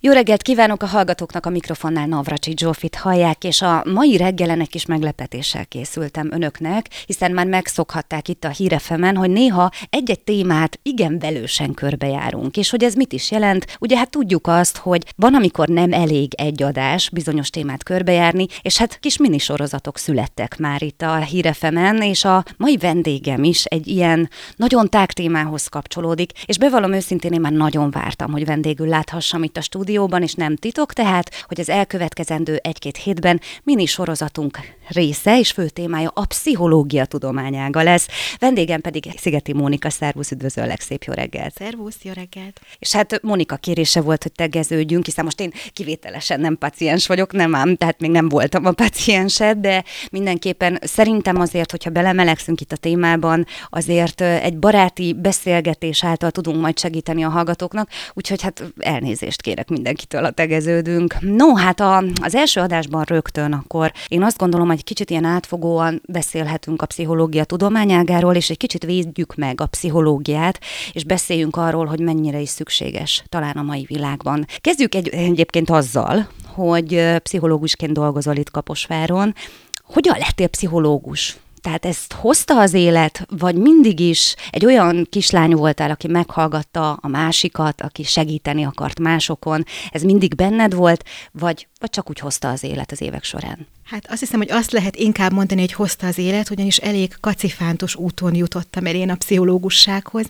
Jó 0.00 0.12
reggelt 0.12 0.42
kívánok 0.42 0.82
a 0.82 0.86
hallgatóknak 0.86 1.46
a 1.46 1.50
mikrofonnál 1.50 2.06
Navracsi 2.06 2.54
Zsófit 2.56 2.94
hallják, 2.94 3.44
és 3.44 3.62
a 3.62 3.82
mai 3.92 4.16
reggelenek 4.16 4.74
is 4.74 4.86
meglepetéssel 4.86 5.66
készültem 5.66 6.32
önöknek, 6.32 6.86
hiszen 7.06 7.32
már 7.32 7.46
megszokhatták 7.46 8.28
itt 8.28 8.44
a 8.44 8.48
hírefemen, 8.48 9.16
hogy 9.16 9.30
néha 9.30 9.70
egy-egy 9.90 10.20
témát 10.20 10.78
igen 10.82 11.18
velősen 11.18 11.74
körbejárunk, 11.74 12.56
és 12.56 12.70
hogy 12.70 12.84
ez 12.84 12.94
mit 12.94 13.12
is 13.12 13.30
jelent. 13.30 13.76
Ugye 13.80 13.96
hát 13.96 14.10
tudjuk 14.10 14.46
azt, 14.46 14.76
hogy 14.76 15.12
van, 15.16 15.34
amikor 15.34 15.68
nem 15.68 15.92
elég 15.92 16.34
egy 16.34 16.62
adás 16.62 17.10
bizonyos 17.10 17.50
témát 17.50 17.82
körbejárni, 17.82 18.46
és 18.62 18.76
hát 18.76 18.98
kis 18.98 19.18
minisorozatok 19.18 19.98
születtek 19.98 20.58
már 20.58 20.82
itt 20.82 21.02
a 21.02 21.16
hírefemen, 21.16 22.02
és 22.02 22.24
a 22.24 22.44
mai 22.56 22.76
vendégem 22.76 23.44
is 23.44 23.64
egy 23.64 23.86
ilyen 23.86 24.30
nagyon 24.56 24.88
tág 24.88 25.12
témához 25.12 25.66
kapcsolódik, 25.66 26.32
és 26.46 26.58
bevallom 26.58 26.92
őszintén, 26.92 27.32
én 27.32 27.40
már 27.40 27.52
nagyon 27.52 27.90
vártam, 27.90 28.32
hogy 28.32 28.44
vendégül 28.44 28.88
láthassam 28.88 29.42
itt 29.42 29.56
a 29.56 29.60
stúdióban, 29.60 29.86
stúdióban, 29.88 30.22
és 30.22 30.34
nem 30.34 30.56
titok 30.56 30.92
tehát, 30.92 31.44
hogy 31.46 31.60
az 31.60 31.68
elkövetkezendő 31.68 32.56
egy-két 32.62 32.96
hétben 32.96 33.40
mini 33.62 33.86
sorozatunk 33.86 34.58
része 34.88 35.38
és 35.38 35.50
fő 35.50 35.68
témája 35.68 36.10
a 36.14 36.24
pszichológia 36.24 37.04
tudományága 37.04 37.82
lesz. 37.82 38.08
Vendégem 38.38 38.80
pedig 38.80 39.04
Szigeti 39.16 39.52
Mónika, 39.52 39.90
szervusz, 39.90 40.30
üdvözöllek, 40.30 40.80
szép 40.80 41.02
jó 41.02 41.12
reggelt! 41.12 41.54
Szervusz, 41.54 41.96
jó 42.02 42.12
reggelt! 42.12 42.60
És 42.78 42.92
hát 42.92 43.22
Mónika 43.22 43.56
kérése 43.56 44.00
volt, 44.00 44.22
hogy 44.22 44.32
tegeződjünk, 44.32 45.04
hiszen 45.04 45.24
most 45.24 45.40
én 45.40 45.52
kivételesen 45.72 46.40
nem 46.40 46.58
paciens 46.58 47.06
vagyok, 47.06 47.32
nem 47.32 47.54
ám, 47.54 47.76
tehát 47.76 48.00
még 48.00 48.10
nem 48.10 48.28
voltam 48.28 48.66
a 48.66 48.72
paciensed, 48.72 49.58
de 49.58 49.84
mindenképpen 50.10 50.78
szerintem 50.82 51.40
azért, 51.40 51.70
hogyha 51.70 51.90
belemelegszünk 51.90 52.60
itt 52.60 52.72
a 52.72 52.76
témában, 52.76 53.46
azért 53.68 54.20
egy 54.20 54.58
baráti 54.58 55.12
beszélgetés 55.12 56.04
által 56.04 56.30
tudunk 56.30 56.60
majd 56.60 56.78
segíteni 56.78 57.24
a 57.24 57.28
hallgatóknak, 57.28 57.88
úgyhogy 58.14 58.42
hát 58.42 58.72
elnézést 58.78 59.42
kérek 59.42 59.68
mindenkitől 59.78 60.24
a 60.24 60.30
tegeződünk. 60.30 61.16
No, 61.20 61.54
hát 61.54 61.80
a, 61.80 62.04
az 62.22 62.34
első 62.34 62.60
adásban 62.60 63.02
rögtön 63.02 63.52
akkor 63.52 63.92
én 64.08 64.22
azt 64.22 64.38
gondolom, 64.38 64.66
hogy 64.66 64.84
kicsit 64.84 65.10
ilyen 65.10 65.24
átfogóan 65.24 66.02
beszélhetünk 66.08 66.82
a 66.82 66.86
pszichológia 66.86 67.44
tudományágáról, 67.44 68.34
és 68.34 68.50
egy 68.50 68.56
kicsit 68.56 68.84
védjük 68.84 69.34
meg 69.34 69.60
a 69.60 69.66
pszichológiát, 69.66 70.60
és 70.92 71.04
beszéljünk 71.04 71.56
arról, 71.56 71.86
hogy 71.86 72.00
mennyire 72.00 72.40
is 72.40 72.48
szükséges 72.48 73.24
talán 73.28 73.56
a 73.56 73.62
mai 73.62 73.84
világban. 73.88 74.46
Kezdjük 74.60 74.94
egy, 74.94 75.08
egyébként 75.08 75.70
azzal, 75.70 76.28
hogy 76.46 77.16
pszichológusként 77.22 77.92
dolgozol 77.92 78.36
itt 78.36 78.50
Kaposváron. 78.50 79.34
Hogyan 79.82 80.16
lettél 80.18 80.48
pszichológus? 80.48 81.36
Tehát 81.68 81.84
ezt 81.84 82.12
hozta 82.12 82.60
az 82.60 82.74
élet, 82.74 83.26
vagy 83.30 83.54
mindig 83.54 84.00
is 84.00 84.34
egy 84.50 84.64
olyan 84.64 85.06
kislány 85.10 85.54
voltál, 85.54 85.90
aki 85.90 86.08
meghallgatta 86.08 86.92
a 86.92 87.08
másikat, 87.08 87.80
aki 87.80 88.02
segíteni 88.02 88.64
akart 88.64 88.98
másokon, 88.98 89.64
ez 89.90 90.02
mindig 90.02 90.34
benned 90.34 90.74
volt, 90.74 91.04
vagy, 91.32 91.68
vagy 91.80 91.90
csak 91.90 92.10
úgy 92.10 92.18
hozta 92.18 92.48
az 92.48 92.62
élet 92.62 92.92
az 92.92 93.00
évek 93.00 93.24
során? 93.24 93.66
Hát 93.90 94.06
azt 94.10 94.20
hiszem, 94.20 94.38
hogy 94.38 94.50
azt 94.50 94.72
lehet 94.72 94.96
inkább 94.96 95.32
mondani, 95.32 95.60
hogy 95.60 95.72
hozta 95.72 96.06
az 96.06 96.18
élet, 96.18 96.50
ugyanis 96.50 96.76
elég 96.76 97.16
kacifántos 97.20 97.94
úton 97.94 98.34
jutottam 98.34 98.86
el 98.86 98.94
én 98.94 99.10
a 99.10 99.14
pszichológussághoz. 99.14 100.24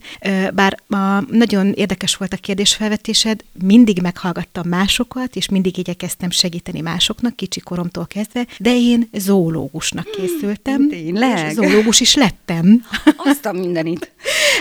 Bár 0.55 0.77
a, 0.89 0.97
nagyon 1.31 1.73
érdekes 1.73 2.17
volt 2.17 2.33
a 2.33 2.37
kérdésfelvetésed, 2.37 3.45
mindig 3.63 4.01
meghallgattam 4.03 4.69
másokat, 4.69 5.37
és 5.37 5.49
mindig 5.49 5.79
igyekeztem 5.79 6.31
segíteni 6.31 6.81
másoknak, 6.81 7.37
kicsi 7.37 7.61
koromtól 7.61 8.07
kezdve, 8.07 8.47
de 8.59 8.77
én 8.77 9.09
zoológusnak 9.13 10.07
hmm, 10.09 10.27
készültem. 10.27 10.89
Tényleg? 10.89 11.53
Zoológus 11.53 12.01
is 12.01 12.15
lettem. 12.15 12.85
Azt 13.31 13.47
a 13.47 13.53
mindenit. 13.53 14.11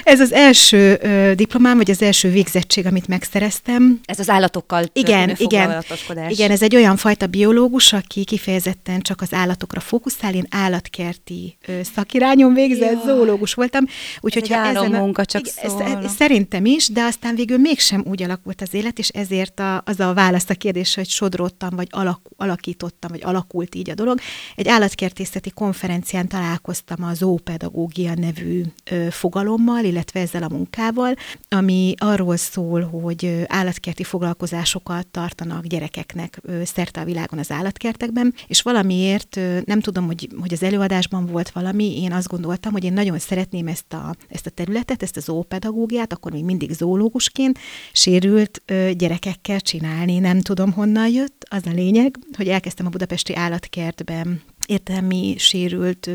Ez 0.03 0.19
az 0.19 0.33
első 0.33 0.97
ö, 1.01 1.31
diplomám, 1.35 1.77
vagy 1.77 1.91
az 1.91 2.01
első 2.01 2.29
végzettség, 2.29 2.85
amit 2.85 3.07
megszereztem. 3.07 3.99
Ez 4.05 4.19
az 4.19 4.29
állatokkal 4.29 4.85
igen, 4.93 5.35
igen, 5.37 5.83
igen, 6.29 6.51
ez 6.51 6.61
egy 6.61 6.75
olyan 6.75 6.97
fajta 6.97 7.27
biológus, 7.27 7.93
aki 7.93 8.23
kifejezetten 8.23 8.86
csak 9.01 9.21
az 9.21 9.33
állatokra 9.33 9.79
fókuszál. 9.79 10.33
Én 10.33 10.45
állatkerti 10.49 11.57
ö, 11.67 11.79
szakirányon 11.83 12.53
végzett 12.53 12.91
ja. 12.91 13.01
zoológus 13.05 13.53
voltam. 13.53 13.85
Úgyhogy 14.19 14.49
ha 14.49 14.65
ezen 14.65 14.93
a, 14.93 14.99
munka 14.99 15.25
csak 15.25 15.41
igen, 15.47 16.07
Szerintem 16.07 16.65
is, 16.65 16.87
de 16.87 17.03
aztán 17.03 17.35
végül 17.35 17.57
mégsem 17.57 18.03
úgy 18.07 18.23
alakult 18.23 18.61
az 18.61 18.73
élet, 18.73 18.99
és 18.99 19.09
ezért 19.09 19.59
a, 19.59 19.81
az 19.85 19.99
a 19.99 20.13
válasz 20.13 20.49
a 20.49 20.53
kérdés, 20.53 20.95
hogy 20.95 21.09
sodródtam, 21.09 21.69
vagy 21.75 21.87
alak, 21.89 22.21
alakítottam, 22.37 23.11
vagy 23.11 23.21
alakult 23.23 23.75
így 23.75 23.89
a 23.89 23.93
dolog. 23.93 24.19
Egy 24.55 24.67
állatkertészeti 24.67 25.49
konferencián 25.49 26.27
találkoztam 26.27 27.03
a 27.03 27.13
zoopedagógia 27.13 28.13
nevű 28.13 28.61
ö, 28.91 29.07
fogalommal, 29.09 29.83
illetve 29.83 30.19
ezzel 30.19 30.43
a 30.43 30.49
munkával, 30.49 31.13
ami 31.49 31.93
arról 31.97 32.37
szól, 32.37 32.81
hogy 32.81 33.45
állatkerti 33.47 34.03
foglalkozásokat 34.03 35.07
tartanak 35.07 35.65
gyerekeknek 35.65 36.41
szerte 36.63 37.01
a 37.01 37.03
világon 37.03 37.39
az 37.39 37.51
állatkertekben, 37.51 38.33
és 38.47 38.61
valamiért 38.77 39.39
nem 39.65 39.79
tudom, 39.79 40.05
hogy, 40.05 40.29
hogy 40.39 40.53
az 40.53 40.63
előadásban 40.63 41.25
volt 41.25 41.49
valami, 41.49 42.01
én 42.01 42.13
azt 42.13 42.27
gondoltam, 42.27 42.71
hogy 42.71 42.83
én 42.83 42.93
nagyon 42.93 43.19
szeretném 43.19 43.67
ezt 43.67 43.93
a, 43.93 44.15
ezt 44.29 44.45
a 44.45 44.49
területet, 44.49 45.03
ezt 45.03 45.17
a 45.17 45.19
zoopedagógiát, 45.19 46.13
akkor 46.13 46.31
még 46.31 46.43
mindig 46.43 46.71
zoológusként 46.71 47.59
sérült 47.91 48.61
gyerekekkel 48.97 49.59
csinálni. 49.59 50.19
Nem 50.19 50.41
tudom, 50.41 50.71
honnan 50.71 51.09
jött, 51.09 51.45
az 51.49 51.65
a 51.65 51.71
lényeg, 51.71 52.15
hogy 52.37 52.47
elkezdtem 52.47 52.85
a 52.85 52.89
budapesti 52.89 53.35
állatkertben 53.35 54.41
értelmi 54.65 55.35
sérült 55.37 56.09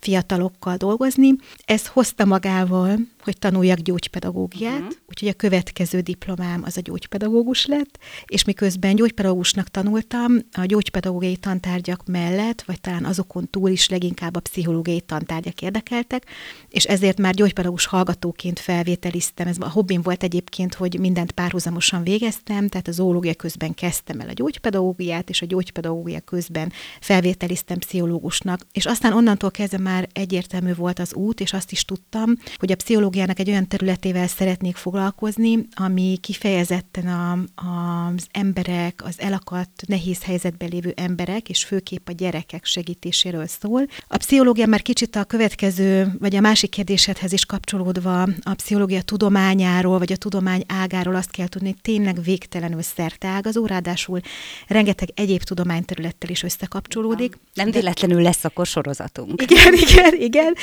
fiatalokkal 0.00 0.76
dolgozni. 0.76 1.34
Ez 1.64 1.86
hozta 1.86 2.24
magával 2.24 2.98
hogy 3.26 3.38
tanuljak 3.38 3.78
gyógypedagógiát, 3.78 4.80
uh-huh. 4.80 4.96
úgyhogy 5.08 5.28
a 5.28 5.32
következő 5.32 6.00
diplomám 6.00 6.62
az 6.64 6.76
a 6.76 6.80
gyógypedagógus 6.80 7.66
lett, 7.66 7.98
és 8.26 8.44
miközben 8.44 8.94
gyógypedagógusnak 8.94 9.68
tanultam, 9.68 10.38
a 10.52 10.64
gyógypedagógiai 10.64 11.36
tantárgyak 11.36 12.02
mellett, 12.06 12.62
vagy 12.62 12.80
talán 12.80 13.04
azokon 13.04 13.50
túl 13.50 13.70
is 13.70 13.88
leginkább 13.88 14.36
a 14.36 14.40
pszichológiai 14.40 15.00
tantárgyak 15.00 15.62
érdekeltek, 15.62 16.26
és 16.68 16.84
ezért 16.84 17.18
már 17.18 17.34
gyógypedagógus 17.34 17.86
hallgatóként 17.86 18.58
felvételiztem. 18.58 19.46
Ez 19.46 19.56
a 19.60 19.68
hobbim 19.68 20.02
volt 20.02 20.22
egyébként, 20.22 20.74
hogy 20.74 20.98
mindent 21.00 21.32
párhuzamosan 21.32 22.02
végeztem, 22.02 22.68
tehát 22.68 22.88
a 22.88 22.92
zoológia 22.92 23.34
közben 23.34 23.74
kezdtem 23.74 24.20
el 24.20 24.28
a 24.28 24.32
gyógypedagógiát, 24.32 25.28
és 25.30 25.42
a 25.42 25.46
gyógypedagógia 25.46 26.20
közben 26.20 26.72
felvételiztem 27.00 27.78
pszichológusnak, 27.78 28.66
és 28.72 28.86
aztán 28.86 29.12
onnantól 29.12 29.50
kezdve 29.50 29.78
már 29.78 30.08
egyértelmű 30.12 30.74
volt 30.74 30.98
az 30.98 31.14
út, 31.14 31.40
és 31.40 31.52
azt 31.52 31.72
is 31.72 31.84
tudtam, 31.84 32.34
hogy 32.56 32.72
a 32.72 32.76
pszichológia 32.76 33.15
pszichológiának 33.16 33.38
egy 33.38 33.50
olyan 33.50 33.68
területével 33.68 34.26
szeretnék 34.26 34.76
foglalkozni, 34.76 35.66
ami 35.74 36.18
kifejezetten 36.20 37.06
a, 37.06 37.32
a, 37.54 38.06
az 38.14 38.26
emberek, 38.30 39.02
az 39.04 39.14
elakadt, 39.18 39.82
nehéz 39.86 40.22
helyzetben 40.22 40.68
lévő 40.68 40.92
emberek, 40.96 41.48
és 41.48 41.64
főképp 41.64 42.08
a 42.08 42.12
gyerekek 42.12 42.64
segítéséről 42.64 43.46
szól. 43.46 43.86
A 44.08 44.16
pszichológia 44.16 44.66
már 44.66 44.82
kicsit 44.82 45.16
a 45.16 45.24
következő, 45.24 46.16
vagy 46.18 46.36
a 46.36 46.40
másik 46.40 46.70
kérdésedhez 46.70 47.32
is 47.32 47.44
kapcsolódva 47.44 48.22
a 48.22 48.54
pszichológia 48.54 49.02
tudományáról, 49.02 49.98
vagy 49.98 50.12
a 50.12 50.16
tudomány 50.16 50.64
ágáról 50.66 51.14
azt 51.14 51.30
kell 51.30 51.48
tudni, 51.48 51.68
hogy 51.68 51.80
tényleg 51.82 52.22
végtelenül 52.22 52.82
szerteágazó, 52.82 53.66
ráadásul 53.66 54.20
rengeteg 54.66 55.08
egyéb 55.14 55.42
tudományterülettel 55.42 56.30
is 56.30 56.42
összekapcsolódik. 56.42 57.38
Nem 57.54 57.70
véletlenül 57.70 58.22
lesz 58.22 58.44
akkor 58.44 58.66
sorozatunk. 58.66 59.42
Igen, 59.42 59.74
igen, 59.74 60.14
igen. 60.20 60.54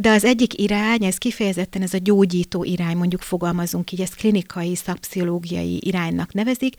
De 0.00 0.10
az 0.10 0.24
egyik 0.24 0.58
irány, 0.58 1.04
ez 1.04 1.16
kifejezetten 1.16 1.79
ez 1.82 1.94
a 1.94 1.98
gyógyító 2.02 2.64
irány, 2.64 2.96
mondjuk 2.96 3.20
fogalmazunk 3.20 3.92
így, 3.92 4.00
ezt 4.00 4.14
klinikai, 4.14 4.74
szakpszichológiai 4.74 5.78
iránynak 5.80 6.32
nevezik, 6.32 6.74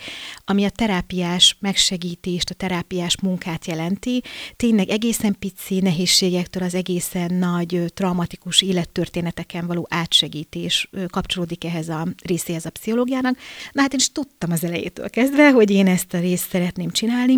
ami 0.46 0.64
a 0.64 0.70
terápiás 0.70 1.58
megsegítést, 1.60 2.50
a 2.50 2.54
terápiás 2.54 3.22
munkát 3.22 3.66
jelenti. 3.66 4.22
Tényleg 4.56 4.90
egészen 4.90 5.36
pici 5.40 5.80
nehézségektől 5.80 6.64
az 6.64 6.74
egészen 6.74 7.34
nagy 7.34 7.84
traumatikus 7.94 8.62
élettörténeteken 8.62 9.68
való 9.68 9.88
átsegítés 9.90 10.90
kapcsolódik 11.08 11.66
ehhez 11.66 11.90
a 11.90 12.08
részéhez 12.24 12.66
a 12.66 12.70
pszichológiának. 12.70 13.38
Na 13.72 13.82
hát 13.82 13.94
én 13.94 14.00
is 14.00 14.12
tudtam 14.12 14.52
az 14.52 14.64
elejétől 14.64 15.10
kezdve, 15.10 15.52
hogy 15.52 15.72
én 15.72 15.88
ezt 15.88 16.14
a 16.14 16.20
részt 16.20 16.50
szeretném 16.50 16.90
csinálni, 16.90 17.38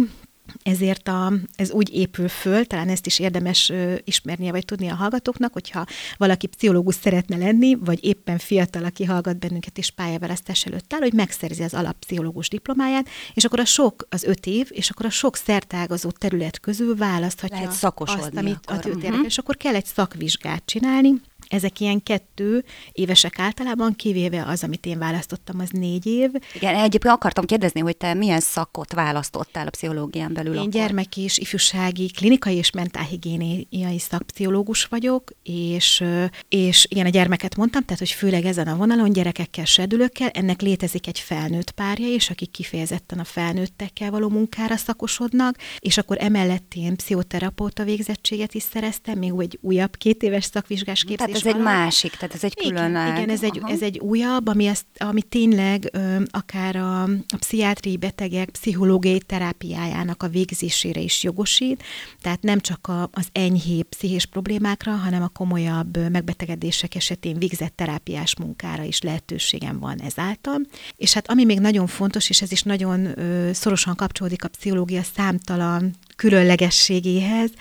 ezért 0.63 1.07
a, 1.07 1.34
ez 1.56 1.72
úgy 1.72 1.94
épül 1.94 2.28
föl, 2.28 2.66
talán 2.66 2.90
ezt 2.90 3.06
is 3.06 3.19
érdemes 3.19 3.69
ö, 3.69 3.95
ismernie 4.04 4.51
vagy 4.51 4.66
tudni 4.66 4.88
a 4.88 4.95
hallgatóknak, 4.95 5.54
hogyha 5.54 5.86
valaki 6.18 6.48
pszichológus 6.48 6.95
szeretne 6.95 7.38
lenni, 7.38 7.75
vagy 7.75 8.04
éppen 8.06 8.38
fiatal, 8.38 8.84
aki 8.84 9.04
hallgat 9.04 9.40
bennünket 9.40 9.78
és 9.78 9.92
pályaválasztás 9.92 10.66
előtt 10.66 10.94
áll, 10.94 11.00
hogy 11.00 11.13
megszerzi 11.13 11.63
az 11.63 11.74
alappszichológus 11.74 12.50
diplomáját, 12.50 13.07
és 13.34 13.45
akkor 13.45 13.60
a 13.60 13.66
sok, 13.66 14.07
az 14.10 14.24
öt 14.24 14.45
év, 14.45 14.68
és 14.69 14.90
akkor 14.90 15.06
a 15.06 15.10
sok 15.10 15.36
szertágazó 15.36 16.12
terület 16.12 16.60
közül 16.60 16.95
választhatja 16.95 17.56
Lehet 17.56 17.84
azt, 17.84 18.36
amit 18.36 18.60
uh-huh. 18.69 19.25
és 19.25 19.38
akkor 19.38 19.57
kell 19.57 19.75
egy 19.75 19.86
szakvizsgát 19.86 20.66
csinálni, 20.66 21.22
Ezek 21.53 21.79
ilyen 21.79 22.03
kettő 22.03 22.63
évesek 22.91 23.39
általában, 23.39 23.95
kivéve 23.95 24.44
az, 24.45 24.63
amit 24.63 24.85
én 24.85 24.97
választottam, 24.97 25.59
az 25.59 25.69
négy 25.69 26.05
év. 26.05 26.29
Igen, 26.53 26.75
egyébként 26.75 27.13
akartam 27.13 27.45
kérdezni, 27.45 27.79
hogy 27.79 27.97
te 27.97 28.13
milyen 28.13 28.39
szakot 28.39 28.94
választottál 28.94 29.67
a 29.67 29.69
pszichológián 29.69 30.33
belül? 30.33 30.53
Én 30.53 30.59
akkor? 30.59 30.71
gyermek 30.71 31.17
és 31.17 31.38
ifjúsági, 31.38 32.11
klinikai 32.11 32.55
és 32.55 32.71
mentálhigiéniai 32.71 34.00
szakpszichológus 34.00 34.85
vagyok, 34.85 35.31
és, 35.44 36.03
és 36.50 36.85
igen, 36.89 37.05
a 37.05 37.09
gyermeket 37.09 37.56
mondtam, 37.56 37.83
tehát, 37.83 37.99
hogy 37.99 38.11
főleg 38.11 38.45
ezen 38.45 38.67
a 38.67 38.75
vonalon 38.75 39.11
gyerekekkel, 39.11 39.65
serdülőkkel, 39.65 40.29
ennek 40.29 40.61
létezik 40.61 41.07
egy 41.07 41.19
felnőtt 41.19 41.71
párja 41.71 42.07
is, 42.07 42.29
akik 42.29 42.51
kifejezetten 42.51 43.19
a 43.19 43.23
felnőttekkel 43.23 44.11
való 44.11 44.29
munkára 44.29 44.75
szakosodnak, 44.75 45.57
és 45.79 45.97
akkor 45.97 46.17
emellett 46.19 46.73
én 46.75 46.95
pszichoterapeuta 46.95 47.83
végzettséget 47.83 48.53
is 48.53 48.63
szereztem, 48.63 49.17
még 49.17 49.31
egy 49.38 49.57
újabb 49.61 49.95
két 49.97 50.23
éves 50.23 50.44
szakvizsgás 50.44 51.03
képzés 51.03 51.43
ez 51.45 51.54
egy 51.54 51.62
másik, 51.62 52.12
tehát 52.12 52.36
ez 52.36 52.44
egy 52.44 52.56
külön 52.56 52.90
Igen, 52.90 53.16
igen 53.16 53.30
ez, 53.30 53.44
egy, 53.44 53.62
ez 53.66 53.81
egy 53.81 54.00
újabb, 54.00 54.48
ami, 54.48 54.66
ezt, 54.66 54.86
ami 54.98 55.22
tényleg 55.22 55.90
ö, 55.92 56.22
akár 56.31 56.75
a, 56.75 57.04
a 57.04 57.38
pszichiátriai 57.40 57.98
betegek 57.98 58.50
pszichológiai 58.50 59.19
terápiájának 59.19 60.24
a 60.24 60.28
végzésére 60.28 61.00
is 61.00 61.24
jogosít, 61.24 61.84
tehát 62.22 62.42
nem 62.42 62.60
csak 62.60 62.88
a, 62.88 63.10
az 63.12 63.28
enyhébb 63.31 63.88
pszichés 63.88 64.25
problémákra, 64.25 64.92
hanem 64.92 65.24
a 65.24 65.28
komolyabb 65.28 66.10
megbetegedések 66.12 66.95
esetén 66.95 67.38
végzett 67.38 67.75
terápiás 67.75 68.36
munkára 68.38 68.84
is 68.84 69.01
lehetőségem 69.01 69.80
van 69.80 70.01
ezáltal. 70.01 70.60
És 70.95 71.13
hát 71.13 71.30
ami 71.30 71.45
még 71.45 71.60
nagyon 71.60 71.88
fontos, 71.88 72.30
és 72.30 72.42
ez 72.42 72.51
is 72.51 72.62
nagyon 72.62 73.19
ö, 73.19 73.50
szorosan 73.54 73.95
kapcsolódik 73.95 74.44
a 74.44 74.48
pszichológia 74.48 75.01
számtalan 75.16 75.95
különlegességéhez, 76.15 77.51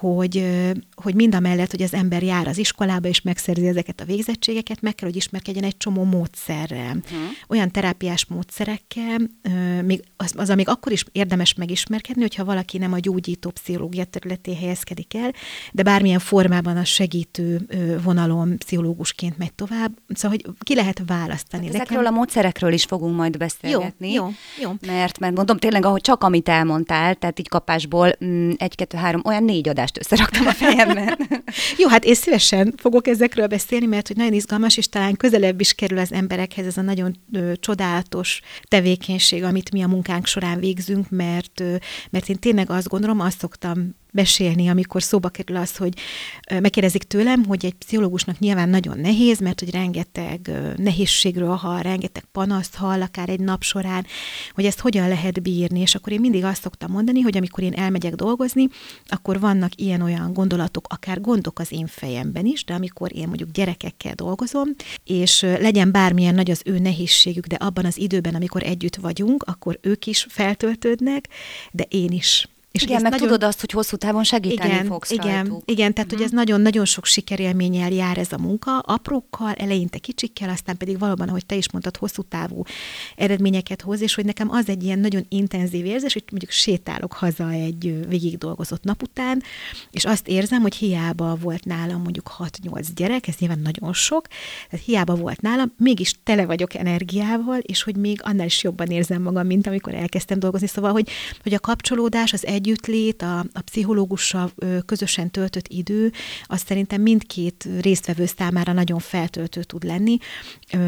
hogy, 0.00 0.46
hogy 0.94 1.14
mind 1.14 1.34
a 1.34 1.40
mellett, 1.40 1.70
hogy 1.70 1.82
az 1.82 1.94
ember 1.94 2.22
jár 2.22 2.48
az 2.48 2.58
iskolába 2.58 3.08
és 3.08 3.20
megszerzi 3.20 3.66
ezeket 3.66 4.00
a 4.00 4.04
végzettségeket, 4.04 4.80
meg 4.80 4.94
kell, 4.94 5.08
hogy 5.08 5.16
ismerkedjen 5.16 5.64
egy 5.64 5.76
csomó 5.76 6.04
módszerrel. 6.04 6.96
Uh-huh. 6.96 7.20
Olyan 7.48 7.70
terápiás 7.70 8.26
módszerekkel, 8.26 9.18
még 9.84 10.02
az, 10.16 10.32
az, 10.36 10.50
amíg 10.50 10.68
akkor 10.68 10.92
is 10.92 11.04
érdemes 11.12 11.54
megismerkedni, 11.54 12.22
hogyha 12.22 12.44
valaki 12.44 12.78
nem 12.78 12.92
a 12.92 12.98
gyógyító 12.98 13.50
pszichológia 13.50 14.04
területén 14.04 14.56
helyezkedik 14.56 15.14
el, 15.14 15.32
de 15.72 15.82
bármilyen 15.82 16.18
formában 16.18 16.76
a 16.76 16.84
segítő 16.84 17.66
vonalon 18.02 18.58
pszichológusként 18.58 19.38
megy 19.38 19.52
tovább. 19.52 19.92
Szóval, 20.08 20.38
hogy 20.42 20.54
ki 20.60 20.74
lehet 20.74 21.02
választani. 21.06 21.66
Hát 21.66 21.74
ezekről 21.74 21.98
Nekem... 21.98 22.14
a 22.14 22.16
módszerekről 22.16 22.72
is 22.72 22.84
fogunk 22.84 23.16
majd 23.16 23.36
beszélgetni. 23.36 24.12
Jó, 24.12 24.24
jó, 24.24 24.30
jó. 24.60 24.72
Mert, 24.86 25.18
mert 25.18 25.36
mondom 25.36 25.58
tényleg, 25.58 25.84
ahogy 25.84 26.00
csak 26.00 26.22
amit 26.22 26.48
elmondtál, 26.48 27.14
tehát 27.14 27.38
így 27.38 27.48
kapásból 27.90 28.12
mm, 28.24 28.50
egy, 28.56 28.74
kettő, 28.74 28.98
három, 28.98 29.22
olyan 29.24 29.44
négy 29.44 29.68
adás 29.68 29.78
adást 29.80 29.98
összeraktam 29.98 30.46
a 30.46 30.52
fejemben. 30.52 31.18
Jó, 31.78 31.88
hát 31.88 32.04
én 32.04 32.14
szívesen 32.14 32.74
fogok 32.76 33.06
ezekről 33.06 33.46
beszélni, 33.46 33.86
mert 33.86 34.06
hogy 34.06 34.16
nagyon 34.16 34.32
izgalmas, 34.32 34.76
és 34.76 34.88
talán 34.88 35.16
közelebb 35.16 35.60
is 35.60 35.72
kerül 35.72 35.98
az 35.98 36.12
emberekhez 36.12 36.66
ez 36.66 36.76
a 36.76 36.82
nagyon 36.82 37.16
ö, 37.32 37.52
csodálatos 37.56 38.40
tevékenység, 38.68 39.42
amit 39.42 39.72
mi 39.72 39.82
a 39.82 39.86
munkánk 39.86 40.26
során 40.26 40.58
végzünk, 40.58 41.10
mert, 41.10 41.60
ö, 41.60 41.76
mert 42.10 42.28
én 42.28 42.38
tényleg 42.38 42.70
azt 42.70 42.88
gondolom, 42.88 43.20
azt 43.20 43.38
szoktam 43.38 43.94
mesélni, 44.12 44.68
amikor 44.68 45.02
szóba 45.02 45.28
kerül 45.28 45.56
az, 45.56 45.76
hogy 45.76 45.92
megkérdezik 46.60 47.02
tőlem, 47.02 47.44
hogy 47.44 47.64
egy 47.64 47.74
pszichológusnak 47.74 48.38
nyilván 48.38 48.68
nagyon 48.68 48.98
nehéz, 48.98 49.38
mert 49.38 49.60
hogy 49.60 49.70
rengeteg 49.70 50.50
nehézségről 50.76 51.54
hall, 51.54 51.82
rengeteg 51.82 52.24
panaszt 52.32 52.74
hall, 52.74 53.02
akár 53.02 53.28
egy 53.28 53.40
nap 53.40 53.62
során, 53.62 54.06
hogy 54.54 54.64
ezt 54.64 54.80
hogyan 54.80 55.08
lehet 55.08 55.42
bírni, 55.42 55.80
és 55.80 55.94
akkor 55.94 56.12
én 56.12 56.20
mindig 56.20 56.44
azt 56.44 56.62
szoktam 56.62 56.90
mondani, 56.90 57.20
hogy 57.20 57.36
amikor 57.36 57.64
én 57.64 57.72
elmegyek 57.72 58.14
dolgozni, 58.14 58.68
akkor 59.06 59.40
vannak 59.40 59.72
ilyen-olyan 59.74 60.32
gondolatok, 60.32 60.86
akár 60.88 61.20
gondok 61.20 61.58
az 61.58 61.72
én 61.72 61.86
fejemben 61.86 62.46
is, 62.46 62.64
de 62.64 62.74
amikor 62.74 63.16
én 63.16 63.26
mondjuk 63.26 63.50
gyerekekkel 63.50 64.14
dolgozom, 64.14 64.68
és 65.04 65.40
legyen 65.40 65.92
bármilyen 65.92 66.34
nagy 66.34 66.50
az 66.50 66.62
ő 66.64 66.78
nehézségük, 66.78 67.46
de 67.46 67.56
abban 67.56 67.84
az 67.84 67.98
időben, 67.98 68.34
amikor 68.34 68.62
együtt 68.62 68.96
vagyunk, 68.96 69.42
akkor 69.42 69.78
ők 69.82 70.06
is 70.06 70.26
feltöltődnek, 70.28 71.28
de 71.72 71.84
én 71.88 72.10
is. 72.10 72.48
És 72.72 72.82
igen, 72.82 73.02
meg 73.02 73.10
nagyon... 73.10 73.26
tudod 73.26 73.48
azt, 73.48 73.60
hogy 73.60 73.70
hosszú 73.70 73.96
távon 73.96 74.24
segíteni 74.24 74.72
igen, 74.72 74.86
fogsz 74.86 75.10
Igen, 75.10 75.34
rajtuk. 75.34 75.70
igen 75.70 75.94
tehát 75.94 76.12
uh-huh. 76.12 76.12
hogy 76.12 76.22
ez 76.22 76.30
nagyon-nagyon 76.30 76.84
sok 76.84 77.04
sikerélménnyel 77.04 77.92
jár 77.92 78.18
ez 78.18 78.32
a 78.32 78.38
munka, 78.38 78.78
aprókkal, 78.78 79.52
eleinte 79.52 79.98
kicsikkel, 79.98 80.48
aztán 80.48 80.76
pedig 80.76 80.98
valóban, 80.98 81.28
ahogy 81.28 81.46
te 81.46 81.54
is 81.54 81.70
mondtad, 81.70 81.96
hosszú 81.96 82.22
távú 82.22 82.62
eredményeket 83.16 83.80
hoz, 83.80 84.00
és 84.00 84.14
hogy 84.14 84.24
nekem 84.24 84.50
az 84.50 84.68
egy 84.68 84.82
ilyen 84.82 84.98
nagyon 84.98 85.26
intenzív 85.28 85.84
érzés, 85.84 86.12
hogy 86.12 86.24
mondjuk 86.30 86.50
sétálok 86.50 87.12
haza 87.12 87.50
egy 87.50 88.06
végig 88.08 88.38
dolgozott 88.38 88.82
nap 88.82 89.02
után, 89.02 89.42
és 89.90 90.04
azt 90.04 90.28
érzem, 90.28 90.60
hogy 90.60 90.74
hiába 90.74 91.36
volt 91.36 91.64
nálam 91.64 92.02
mondjuk 92.02 92.34
6-8 92.38 92.86
gyerek, 92.94 93.28
ez 93.28 93.34
nyilván 93.38 93.60
nagyon 93.60 93.92
sok, 93.92 94.26
tehát 94.70 94.86
hiába 94.86 95.14
volt 95.14 95.40
nálam, 95.40 95.72
mégis 95.76 96.14
tele 96.22 96.46
vagyok 96.46 96.74
energiával, 96.74 97.58
és 97.58 97.82
hogy 97.82 97.96
még 97.96 98.20
annál 98.22 98.46
is 98.46 98.62
jobban 98.62 98.86
érzem 98.86 99.22
magam, 99.22 99.46
mint 99.46 99.66
amikor 99.66 99.94
elkezdtem 99.94 100.38
dolgozni. 100.38 100.66
Szóval, 100.66 100.92
hogy, 100.92 101.08
hogy 101.42 101.54
a 101.54 101.58
kapcsolódás, 101.58 102.32
az 102.32 102.46
egy 102.46 102.59
együttlét, 102.60 103.22
a, 103.22 103.38
a 103.38 103.60
pszichológussal 103.64 104.52
közösen 104.86 105.30
töltött 105.30 105.68
idő, 105.68 106.12
az 106.44 106.62
szerintem 106.66 107.02
mindkét 107.02 107.68
résztvevő 107.80 108.26
számára 108.26 108.72
nagyon 108.72 108.98
feltöltő 108.98 109.62
tud 109.62 109.84
lenni. 109.84 110.18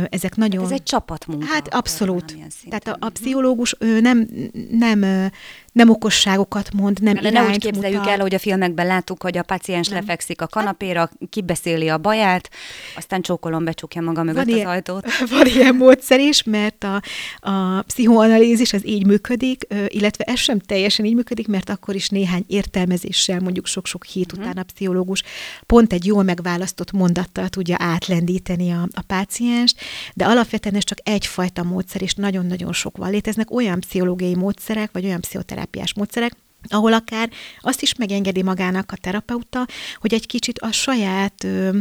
Ezek 0.09 0.37
nagyon... 0.37 0.63
Hát 0.63 0.73
ez 0.73 0.79
egy 0.79 0.83
csapatmunka. 0.83 1.47
Hát 1.47 1.75
abszolút. 1.75 2.37
Tehát 2.69 2.89
a, 2.89 2.97
a 3.07 3.09
pszichológus 3.09 3.75
ő 3.79 4.01
nem, 4.01 4.29
nem 4.71 5.31
nem 5.73 5.91
okosságokat 5.91 6.73
mond, 6.73 7.03
nem 7.03 7.15
De 7.15 7.31
ne 7.31 7.43
úgy 7.43 7.59
képzeljük 7.59 7.99
mutat. 7.99 8.13
el, 8.13 8.21
hogy 8.21 8.35
a 8.35 8.39
filmekben 8.39 8.87
láttuk, 8.87 9.23
hogy 9.23 9.39
a 9.39 9.43
paciens 9.43 9.89
nem. 9.89 9.99
lefekszik 9.99 10.41
a 10.41 10.47
kanapéra, 10.47 11.11
kibeszéli 11.31 11.89
a 11.89 11.99
baját, 11.99 12.51
aztán 12.97 13.23
csókolom 13.23 13.65
becsukja 13.65 14.03
maga 14.03 14.23
mögött 14.23 14.45
van 14.45 14.53
az 14.53 14.57
ilyen, 14.57 14.69
ajtót. 14.69 15.07
Van 15.31 15.47
ilyen 15.47 15.75
módszer 15.75 16.21
is, 16.21 16.43
mert 16.43 16.85
a, 16.85 17.03
a 17.51 17.83
pszichoanalízis 17.83 18.73
az 18.73 18.87
így 18.87 19.07
működik, 19.07 19.67
illetve 19.87 20.25
ez 20.25 20.39
sem 20.39 20.59
teljesen 20.59 21.05
így 21.05 21.15
működik, 21.15 21.49
mert 21.49 21.71
akkor 21.71 21.95
is 21.95 22.09
néhány 22.09 22.45
értelmezéssel, 22.47 23.41
mondjuk 23.41 23.67
sok-sok 23.67 24.05
hét 24.05 24.33
uh-huh. 24.33 24.49
után 24.49 24.63
a 24.63 24.73
pszichológus 24.73 25.23
pont 25.67 25.93
egy 25.93 26.07
jól 26.07 26.23
megválasztott 26.23 26.93
mondattal 26.93 27.49
tudja 27.49 27.77
átlendíteni 27.79 28.71
a, 28.71 28.89
a 28.93 29.03
pácienst, 29.07 29.81
de 30.15 30.25
alapvetően 30.25 30.75
ez 30.75 30.85
csak 30.85 30.99
egyfajta 31.03 31.63
módszer, 31.63 32.03
és 32.03 32.15
nagyon-nagyon 32.15 32.73
sok 32.73 32.97
van. 32.97 33.11
Léteznek 33.11 33.51
olyan 33.51 33.81
pszichológiai 33.81 34.35
módszerek, 34.35 34.91
vagy 34.93 35.05
olyan 35.05 35.21
pszichoterápiai 35.21 35.61
terápiás 35.63 35.95
módszerek, 35.95 36.37
ahol 36.69 36.93
akár 36.93 37.31
azt 37.61 37.83
is 37.83 37.95
megengedi 37.95 38.43
magának 38.43 38.93
a 38.93 38.97
terapeuta, 38.97 39.67
hogy 40.01 40.15
egy 40.15 40.27
kicsit 40.27 40.59
a 40.59 40.73
saját 40.73 41.45
ö, 41.45 41.79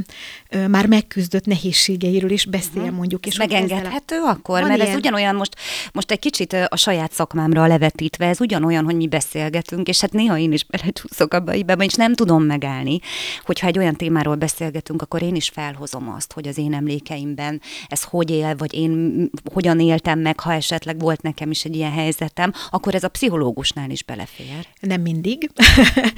ö, 0.50 0.68
már 0.68 0.86
megküzdött 0.86 1.46
nehézségeiről 1.46 2.32
is 2.32 2.46
beszél 2.46 2.82
uh-huh. 2.82 2.96
mondjuk. 2.96 3.26
És 3.26 3.38
megengedhető 3.38 4.22
a... 4.22 4.30
akkor? 4.30 4.60
Van 4.60 4.68
Mert 4.68 4.82
ilyen. 4.82 4.92
ez 4.92 4.98
ugyanolyan 4.98 5.36
most, 5.36 5.56
most 5.92 6.12
egy 6.12 6.20
kicsit 6.20 6.54
a 6.54 6.76
saját 6.76 7.12
szakmámra 7.12 7.68
levetítve, 7.68 8.26
ez 8.26 8.42
ugyanolyan, 8.42 8.86
hogy 8.86 8.96
mi 8.96 9.08
beszélgetünk, 9.08 9.88
és 9.88 10.02
hát 10.02 10.12
néha 10.12 10.38
én 10.38 10.52
is 10.52 10.64
belecsúszok 10.64 11.34
abba 11.34 11.52
hibába, 11.52 11.84
és 11.84 11.94
nem 11.94 12.14
tudom 12.14 12.44
megállni, 12.44 13.00
hogyha 13.46 13.68
egy 13.68 13.78
olyan 13.78 13.96
témáról 13.96 14.36
beszélgetünk, 14.36 15.02
akkor 15.02 15.22
én 15.22 15.36
is 15.36 15.50
felhozom 15.50 16.14
azt, 16.16 16.34
hogy 16.34 16.48
az 16.48 16.58
én 16.58 16.74
emlékeimben 16.74 17.62
ez 17.88 18.04
hogy 18.04 18.30
él, 18.30 18.56
vagy 18.56 18.74
én 18.74 19.30
hogyan 19.54 19.80
éltem 19.80 20.20
meg, 20.20 20.40
ha 20.40 20.54
esetleg 20.54 21.00
volt 21.00 21.22
nekem 21.22 21.52
is 21.52 21.66
egy 21.66 21.76
ilyen 21.76 21.92
helyzetem, 21.92 22.54
akkor 22.70 22.96
ez 22.96 23.04
a 23.04 23.10
pszichológusnál 23.10 23.90
is 23.90 24.04
belefér 24.04 24.68
nem 24.80 25.02
mindig. 25.02 25.50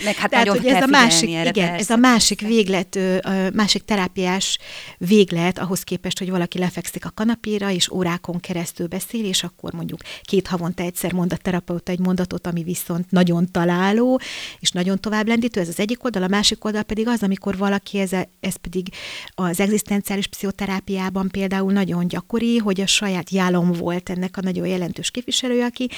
Meg 0.04 0.16
hát 0.16 0.30
Tehát, 0.34 0.48
hogy 0.48 0.66
ez 0.66 0.84
a 0.84 0.86
másik, 0.86 1.34
erre, 1.34 1.50
igen, 1.50 1.68
persze, 1.68 1.80
ez 1.80 1.90
a 1.90 1.96
másik 1.96 2.40
persze. 2.40 2.56
véglet, 2.56 2.96
a 3.26 3.50
másik 3.54 3.86
terápiás 3.86 4.58
véglet 4.98 5.60
ahhoz 5.60 5.84
képest, 5.84 6.20
hogy 6.20 6.30
valaki 6.30 6.60
lefekszik 6.60 7.06
a 7.06 7.10
kanapéra, 7.10 7.70
és 7.70 7.92
órákon 7.92 8.40
keresztül 8.40 8.88
beszél, 8.88 9.26
és 9.26 9.44
akkor 9.44 9.74
mondjuk 9.74 10.00
két 10.22 10.48
havonta 10.48 10.84
egyszer 10.84 11.14
mond 11.14 11.34
a 11.34 11.38
terapeuta 11.38 11.92
egy 11.92 12.00
mondatot, 12.00 12.48
ami 12.48 12.64
viszont 12.64 13.12
nagyon 13.12 13.52
találó, 13.52 14.20
és 14.60 14.72
nagyon 14.72 15.00
tovább 15.00 15.28
lendítő, 15.28 15.60
ez 15.60 15.68
az 15.68 15.80
egyik 15.80 16.04
oldal, 16.04 16.24
a 16.24 16.28
másik 16.28 16.66
oldal 16.66 16.84
pedig 16.84 17.08
az, 17.08 17.24
amikor 17.24 17.58
valaki, 17.58 18.00
ez, 18.00 18.12
ez 18.40 18.56
pedig 18.56 18.88
az 19.36 19.60
egzisztenciális 19.60 20.28
pszichoterápiában 20.28 21.30
például 21.30 21.72
nagyon 21.72 22.08
gyakori, 22.08 22.58
hogy 22.58 22.82
a 22.82 22.88
saját 22.88 23.30
jálom 23.30 23.72
volt 23.72 24.10
ennek 24.10 24.38
a 24.38 24.42
nagyon 24.42 24.68
jelentős 24.68 25.12
képviselője, 25.12 25.66
aki, 25.66 25.90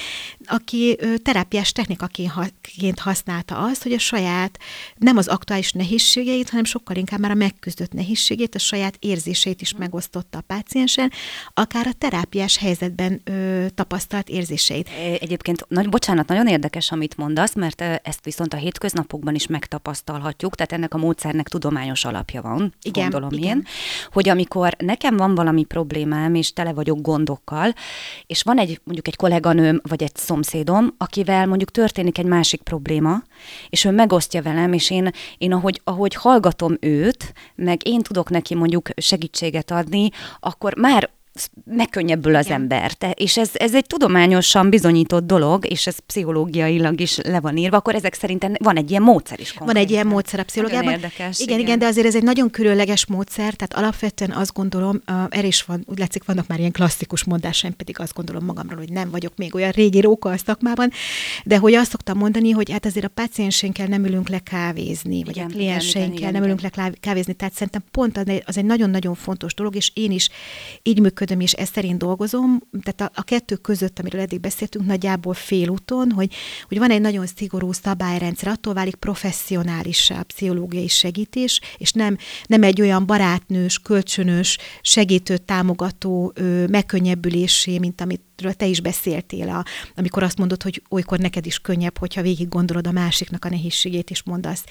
aki 0.46 0.98
terápiás 1.22 1.72
technikaként 1.72 2.14
eszközként 2.76 2.98
használta 2.98 3.58
azt, 3.58 3.82
hogy 3.82 3.92
a 3.92 3.98
saját, 3.98 4.58
nem 4.96 5.16
az 5.16 5.28
aktuális 5.28 5.72
nehézségeit, 5.72 6.50
hanem 6.50 6.64
sokkal 6.64 6.96
inkább 6.96 7.20
már 7.20 7.30
a 7.30 7.34
megküzdött 7.34 7.92
nehézségét, 7.92 8.54
a 8.54 8.58
saját 8.58 8.96
érzéseit 9.00 9.60
is 9.60 9.74
megosztotta 9.74 10.38
a 10.38 10.40
páciensen, 10.40 11.12
akár 11.54 11.86
a 11.86 11.92
terápiás 11.98 12.58
helyzetben 12.58 13.20
ö, 13.24 13.66
tapasztalt 13.74 14.28
érzéseit. 14.28 14.88
Egyébként, 15.20 15.66
nagy, 15.68 15.88
bocsánat, 15.88 16.28
nagyon 16.28 16.46
érdekes, 16.46 16.92
amit 16.92 17.16
mondasz, 17.16 17.54
mert 17.54 17.80
ezt 17.80 18.24
viszont 18.24 18.54
a 18.54 18.56
hétköznapokban 18.56 19.34
is 19.34 19.46
megtapasztalhatjuk, 19.46 20.54
tehát 20.54 20.72
ennek 20.72 20.94
a 20.94 20.98
módszernek 20.98 21.48
tudományos 21.48 22.04
alapja 22.04 22.42
van, 22.42 22.74
igen, 22.82 23.10
gondolom 23.10 23.32
igen. 23.32 23.56
én, 23.56 23.66
hogy 24.12 24.28
amikor 24.28 24.76
nekem 24.78 25.16
van 25.16 25.34
valami 25.34 25.64
problémám, 25.64 26.34
és 26.34 26.52
tele 26.52 26.72
vagyok 26.72 27.00
gondokkal, 27.00 27.74
és 28.26 28.42
van 28.42 28.58
egy 28.58 28.80
mondjuk 28.84 29.08
egy 29.08 29.16
kolléganőm, 29.16 29.80
vagy 29.88 30.02
egy 30.02 30.16
szomszédom, 30.16 30.94
akivel 30.98 31.46
mondjuk 31.46 31.70
történik 31.70 32.18
egy 32.18 32.26
másik 32.36 32.62
probléma, 32.62 33.22
és 33.68 33.84
ő 33.84 33.90
megosztja 33.90 34.42
velem, 34.42 34.72
és 34.72 34.90
én, 34.90 35.10
én 35.38 35.52
ahogy, 35.52 35.80
ahogy 35.84 36.14
hallgatom 36.14 36.76
őt, 36.80 37.32
meg 37.54 37.86
én 37.86 38.00
tudok 38.00 38.30
neki 38.30 38.54
mondjuk 38.54 38.88
segítséget 38.96 39.70
adni, 39.70 40.08
akkor 40.40 40.76
már 40.76 41.10
megkönnyebbül 41.64 42.34
az 42.34 42.44
Igen. 42.44 42.60
ember. 42.60 42.92
Te, 42.92 43.10
és 43.10 43.36
ez, 43.36 43.50
ez 43.52 43.74
egy 43.74 43.86
tudományosan 43.86 44.70
bizonyított 44.70 45.26
dolog, 45.26 45.70
és 45.70 45.86
ez 45.86 45.98
pszichológiailag 45.98 47.00
is 47.00 47.16
le 47.16 47.40
van 47.40 47.56
írva, 47.56 47.76
akkor 47.76 47.94
ezek 47.94 48.14
szerint 48.14 48.46
van 48.58 48.76
egy 48.76 48.90
ilyen 48.90 49.02
módszer 49.02 49.40
is. 49.40 49.52
Konkrétan. 49.52 49.74
Van 49.74 49.82
egy 49.82 49.90
ilyen 49.90 50.06
módszer 50.06 50.40
a 50.40 50.44
pszichológiában. 50.44 50.92
érdekes, 50.92 51.38
igen, 51.38 51.54
igen, 51.54 51.66
igen, 51.66 51.78
de 51.78 51.86
azért 51.86 52.06
ez 52.06 52.14
egy 52.14 52.22
nagyon 52.22 52.50
különleges 52.50 53.06
módszer, 53.06 53.54
tehát 53.54 53.74
alapvetően 53.74 54.30
azt 54.30 54.52
gondolom, 54.52 55.00
erre 55.28 55.46
is 55.46 55.62
van, 55.62 55.84
úgy 55.86 55.98
látszik, 55.98 56.24
vannak 56.24 56.46
már 56.46 56.58
ilyen 56.58 56.72
klasszikus 56.72 57.24
mondásaim, 57.24 57.76
pedig 57.76 58.00
azt 58.00 58.14
gondolom 58.14 58.44
magamról, 58.44 58.78
hogy 58.78 58.92
nem 58.92 59.10
vagyok 59.10 59.32
még 59.36 59.54
olyan 59.54 59.70
régi 59.70 60.00
róka 60.00 60.30
a 60.30 60.36
szakmában, 60.36 60.90
de 61.44 61.58
hogy 61.58 61.74
azt 61.74 61.90
szoktam 61.90 62.18
mondani, 62.18 62.50
hogy 62.50 62.70
hát 62.70 62.86
azért 62.86 63.04
a 63.06 63.08
páciensénkkel 63.08 63.86
nem 63.86 64.04
ülünk 64.04 64.28
le 64.28 64.38
kávézni, 64.38 65.24
vagy 65.24 65.36
igen, 65.36 65.50
a 65.50 65.52
klienseinkkel 65.52 66.30
nem 66.30 66.42
ülünk 66.42 66.60
le 66.60 66.92
kávézni, 67.00 67.34
tehát 67.34 67.54
szerintem 67.54 67.82
pont 67.90 68.18
az 68.44 68.56
egy 68.56 68.64
nagyon-nagyon 68.64 69.14
fontos 69.14 69.54
dolog, 69.54 69.76
és 69.76 69.90
én 69.94 70.10
is 70.10 70.28
így 70.82 71.00
működöm 71.00 71.25
működöm, 71.26 71.40
és 71.40 71.52
ezt 71.52 71.72
szerint 71.72 71.98
dolgozom, 71.98 72.60
tehát 72.82 73.12
a, 73.14 73.20
a 73.20 73.22
kettő 73.22 73.56
között, 73.56 73.98
amiről 73.98 74.20
eddig 74.20 74.40
beszéltünk, 74.40 74.86
nagyjából 74.86 75.34
félúton, 75.34 76.10
hogy, 76.10 76.34
hogy 76.68 76.78
van 76.78 76.90
egy 76.90 77.00
nagyon 77.00 77.26
szigorú 77.26 77.72
szabályrendszer, 77.72 78.48
attól 78.48 78.74
válik 78.74 78.94
professzionális 78.94 80.10
a 80.10 80.22
pszichológiai 80.22 80.88
segítés, 80.88 81.60
és 81.78 81.92
nem, 81.92 82.16
nem 82.46 82.62
egy 82.62 82.80
olyan 82.80 83.06
barátnős, 83.06 83.78
kölcsönös, 83.78 84.58
segítő, 84.80 85.36
támogató 85.36 86.32
ö, 86.34 86.66
megkönnyebbülésé, 86.66 87.78
mint 87.78 88.00
amit 88.00 88.25
te 88.56 88.66
is 88.66 88.80
beszéltél, 88.80 89.48
a, 89.48 89.64
amikor 89.96 90.22
azt 90.22 90.38
mondod, 90.38 90.62
hogy 90.62 90.82
olykor 90.88 91.18
neked 91.18 91.46
is 91.46 91.58
könnyebb, 91.58 91.98
hogyha 91.98 92.22
végig 92.22 92.48
gondolod 92.48 92.86
a 92.86 92.92
másiknak 92.92 93.44
a 93.44 93.48
nehézségét, 93.48 94.10
és 94.10 94.22
mondasz 94.22 94.64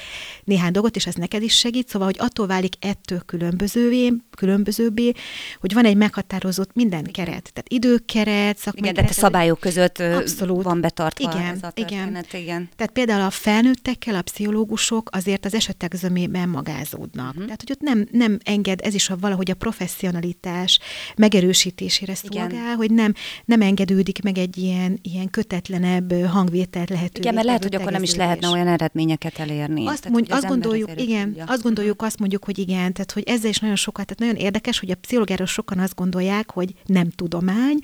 néhány 0.44 0.72
dolgot, 0.72 0.96
és 0.96 1.06
ez 1.06 1.16
neked 1.16 1.44
is 1.44 1.58
segít. 1.58 1.90
Szóval, 1.90 2.08
hogy 2.08 2.18
attól 2.20 2.48
válik 2.48 2.74
ettől 2.80 3.20
különbözővé, 3.26 4.14
különbözőbbé, 4.38 5.12
hogy 5.60 5.74
van 5.74 5.86
egy 5.86 5.98
meghatározott 5.98 6.70
minden 6.74 7.04
keret. 7.04 7.52
Tehát 7.54 7.66
időkeret, 7.68 8.58
szakmai 8.58 8.90
Igen, 8.90 9.04
de 9.06 9.10
a 9.10 9.14
szabályok 9.14 9.60
között 9.60 10.00
abszolút. 10.00 10.64
van 10.64 10.82
betartva 10.82 11.32
igen, 11.32 11.46
ez 11.46 11.64
a 11.64 11.70
történet, 11.70 12.26
igen. 12.28 12.42
igen. 12.42 12.70
Tehát 12.76 12.92
például 12.92 13.22
a 13.22 13.30
felnőttekkel 13.30 14.16
a 14.16 14.22
pszichológusok 14.22 15.10
azért 15.12 15.46
az 15.46 15.54
esetek 15.54 15.94
zömében 15.94 16.50
magázódnak. 16.50 17.28
Uh-huh. 17.28 17.44
Tehát, 17.44 17.62
hogy 17.62 17.72
ott 17.72 17.82
nem, 17.82 18.08
nem 18.12 18.40
enged, 18.44 18.80
ez 18.84 18.94
is 18.94 19.10
a 19.10 19.18
valahogy 19.18 19.52
a 19.52 19.54
professzionalitás 19.54 20.80
megerősítésére 21.16 22.16
szolgál, 22.16 22.76
hogy 22.76 22.92
nem, 22.92 23.14
nem 23.46 23.55
nem 23.58 23.68
engedődik 23.68 24.22
meg 24.24 24.38
egy 24.38 24.58
ilyen, 24.58 25.00
ilyen 25.02 25.30
kötetlenebb 25.30 26.14
hangvételt 26.26 26.90
lehetővé. 26.90 27.20
Igen, 27.20 27.34
mert 27.34 27.46
lehet, 27.46 27.64
hogy 27.64 27.76
akkor 27.76 27.92
nem 27.92 28.04
is 28.04 28.16
lehetne 28.16 28.48
olyan 28.48 28.68
eredményeket 28.68 29.40
elérni. 29.40 29.88
Azt, 29.88 30.02
tehát, 30.02 30.12
mondj, 30.12 30.32
azt 30.32 30.48
gondoljuk, 30.48 31.02
igen, 31.02 31.28
tudja. 31.28 31.44
azt 31.48 31.62
gondoljuk, 31.62 32.02
azt 32.02 32.20
mondjuk, 32.20 32.46
hogy 32.46 32.58
igen, 32.58 32.94
tehát 32.94 33.12
hogy 33.12 33.24
ezzel 33.26 33.50
is 33.50 33.60
nagyon 33.60 33.76
sokat, 33.76 34.06
tehát 34.06 34.20
nagyon 34.20 34.46
érdekes, 34.46 34.80
hogy 34.80 34.92
a 34.92 34.96
pszichológiáról 34.96 35.48
sokan 35.48 35.80
azt 35.80 35.96
gondolják, 35.96 36.52
hogy 36.52 36.74
nem 36.86 37.10
tudomány, 37.10 37.80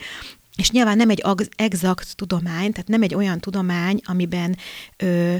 és 0.58 0.72
nyilván 0.72 0.98
nem 0.98 1.10
egy 1.10 1.24
exakt 1.56 2.16
tudomány, 2.16 2.72
tehát 2.72 2.88
nem 2.88 3.02
egy 3.02 3.16
olyan 3.16 3.40
tudomány, 3.40 4.02
amiben 4.04 4.58
ö, 4.98 5.36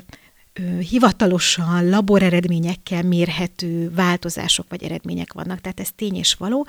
hivatalosan 0.90 1.90
laboreredményekkel 1.90 3.04
mérhető 3.04 3.92
változások 3.96 4.66
vagy 4.70 4.84
eredmények 4.84 5.34
vannak, 5.34 5.62
tehát 5.62 5.80
ez 5.80 5.90
tény 5.96 6.16
és 6.16 6.34
való, 6.34 6.68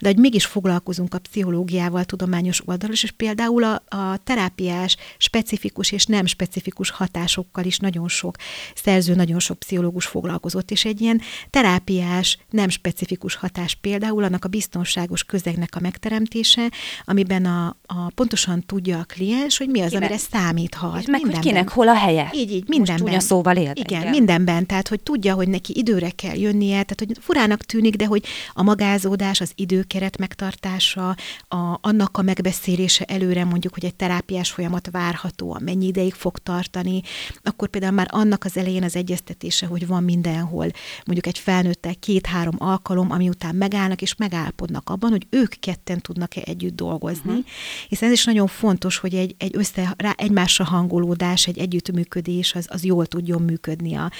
de 0.00 0.08
hogy 0.08 0.18
mégis 0.18 0.46
foglalkozunk 0.46 1.14
a 1.14 1.18
pszichológiával 1.18 2.04
tudományos 2.04 2.62
oldalon, 2.64 2.94
és 3.02 3.10
például 3.10 3.64
a, 3.64 3.82
a 3.88 4.16
terápiás 4.24 4.96
specifikus 5.18 5.92
és 5.92 6.06
nem 6.06 6.26
specifikus 6.26 6.90
hatásokkal 6.90 7.64
is 7.64 7.78
nagyon 7.78 8.08
sok 8.08 8.36
szerző, 8.74 9.14
nagyon 9.14 9.38
sok 9.38 9.58
pszichológus 9.58 10.06
foglalkozott, 10.06 10.70
és 10.70 10.84
egy 10.84 11.00
ilyen 11.00 11.20
terápiás, 11.50 12.38
nem 12.50 12.68
specifikus 12.68 13.34
hatás 13.34 13.74
például 13.74 14.24
annak 14.24 14.44
a 14.44 14.48
biztonságos 14.48 15.24
közegnek 15.24 15.76
a 15.76 15.80
megteremtése, 15.80 16.70
amiben 17.04 17.44
a, 17.44 17.76
a 17.86 18.10
pontosan 18.14 18.62
tudja 18.66 18.98
a 18.98 19.04
kliens, 19.04 19.58
hogy 19.58 19.68
mi 19.68 19.80
az, 19.80 19.88
kinek, 19.90 20.02
amire 20.02 20.18
számíthat. 20.18 21.00
És 21.00 21.06
meg, 21.06 21.20
hogy 21.20 21.38
kinek 21.38 21.68
hol 21.68 21.88
a 21.88 21.94
helye. 21.94 22.30
Így, 22.34 22.52
így, 22.52 22.68
mindenben 22.68 23.20
szóval 23.22 23.56
él. 23.56 23.72
Igen, 23.74 24.00
igen, 24.00 24.10
mindenben, 24.10 24.66
tehát 24.66 24.88
hogy 24.88 25.00
tudja, 25.00 25.34
hogy 25.34 25.48
neki 25.48 25.72
időre 25.76 26.10
kell 26.10 26.36
jönnie, 26.36 26.82
tehát 26.82 26.98
hogy 26.98 27.16
furának 27.20 27.62
tűnik, 27.62 27.96
de 27.96 28.06
hogy 28.06 28.24
a 28.52 28.62
magázódás, 28.62 29.40
az 29.40 29.52
időkeret 29.54 30.18
megtartása, 30.18 31.16
a, 31.48 31.78
annak 31.80 32.18
a 32.18 32.22
megbeszélése 32.22 33.04
előre 33.04 33.44
mondjuk, 33.44 33.74
hogy 33.74 33.84
egy 33.84 33.94
terápiás 33.94 34.50
folyamat 34.50 34.88
várható, 34.90 35.58
mennyi 35.64 35.86
ideig 35.86 36.14
fog 36.14 36.38
tartani, 36.38 37.02
akkor 37.42 37.68
például 37.68 37.92
már 37.92 38.08
annak 38.10 38.44
az 38.44 38.56
elején 38.56 38.82
az 38.82 38.96
egyeztetése, 38.96 39.66
hogy 39.66 39.86
van 39.86 40.02
mindenhol 40.02 40.66
mondjuk 41.04 41.26
egy 41.26 41.38
felnőttel 41.38 41.94
két-három 41.94 42.54
alkalom, 42.58 43.10
ami 43.10 43.28
után 43.28 43.54
megállnak 43.54 44.02
és 44.02 44.14
megállapodnak 44.16 44.90
abban, 44.90 45.10
hogy 45.10 45.26
ők 45.30 45.54
ketten 45.60 46.00
tudnak-e 46.00 46.42
együtt 46.44 46.76
dolgozni, 46.76 47.30
uh-huh. 47.30 47.44
hiszen 47.88 48.08
ez 48.08 48.14
is 48.14 48.24
nagyon 48.24 48.46
fontos, 48.46 48.96
hogy 48.96 49.14
egy, 49.14 49.34
egy 49.38 49.56
össze, 49.56 49.94
rá, 49.96 50.14
egymásra 50.16 50.64
hangolódás, 50.64 51.46
egy 51.46 51.58
együttműködés 51.58 52.54
az, 52.54 52.66
az 52.68 52.84
jól 52.84 53.06
tudjon 53.12 53.42
működni 53.42 53.94
a, 53.94 54.10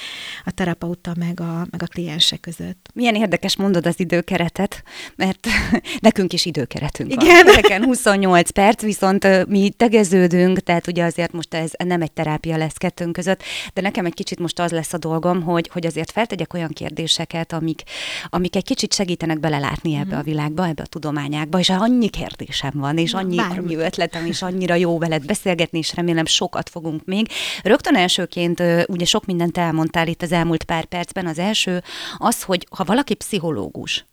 a 0.45 0.51
terapeuta 0.51 1.13
meg 1.17 1.39
a, 1.39 1.67
meg 1.69 1.83
a 1.83 1.85
kliense 1.85 2.37
között. 2.37 2.89
Milyen 2.93 3.15
érdekes 3.15 3.55
mondod 3.55 3.85
az 3.85 3.99
időkeretet, 3.99 4.83
mert 5.15 5.47
nekünk 6.07 6.33
is 6.33 6.45
időkeretünk 6.45 7.11
Igen. 7.11 7.45
van. 7.45 7.57
Igen. 7.57 7.83
28 7.93 8.49
perc, 8.49 8.81
viszont 8.81 9.47
mi 9.47 9.69
tegeződünk, 9.77 10.59
tehát 10.59 10.87
ugye 10.87 11.03
azért 11.03 11.31
most 11.31 11.53
ez 11.53 11.71
nem 11.85 12.01
egy 12.01 12.11
terápia 12.11 12.57
lesz 12.57 12.73
kettőnk 12.73 13.13
között, 13.13 13.43
de 13.73 13.81
nekem 13.81 14.05
egy 14.05 14.13
kicsit 14.13 14.39
most 14.39 14.59
az 14.59 14.71
lesz 14.71 14.93
a 14.93 14.97
dolgom, 14.97 15.41
hogy, 15.41 15.69
hogy 15.73 15.85
azért 15.85 16.11
feltegyek 16.11 16.53
olyan 16.53 16.69
kérdéseket, 16.69 17.53
amik, 17.53 17.81
amik 18.29 18.55
egy 18.55 18.63
kicsit 18.63 18.93
segítenek 18.93 19.39
belelátni 19.39 19.95
ebbe 19.95 20.15
mm. 20.15 20.19
a 20.19 20.23
világba, 20.23 20.67
ebbe 20.67 20.81
a 20.81 20.85
tudományákba, 20.85 21.59
és 21.59 21.69
annyi 21.69 22.09
kérdésem 22.09 22.71
van, 22.73 22.97
és 22.97 23.13
annyi, 23.13 23.39
annyi 23.39 23.75
ötletem, 23.75 24.25
és 24.25 24.41
annyira 24.41 24.75
jó 24.75 24.97
veled 24.97 25.25
beszélgetni, 25.25 25.77
és 25.77 25.95
remélem 25.95 26.25
sokat 26.25 26.69
fogunk 26.69 27.05
még. 27.05 27.27
Rögtön 27.63 27.95
elsőként 27.95 28.59
ugye 28.87 29.05
sok 29.05 29.25
mindent 29.25 29.57
elmondtál 29.57 30.07
itt 30.07 30.21
az 30.21 30.31
elmúlt 30.31 30.63
pár 30.63 30.85
percben. 30.85 31.27
Az 31.27 31.39
első 31.39 31.83
az, 32.17 32.43
hogy 32.43 32.67
ha 32.75 32.83
valaki 32.83 33.13
pszichológus, 33.13 34.05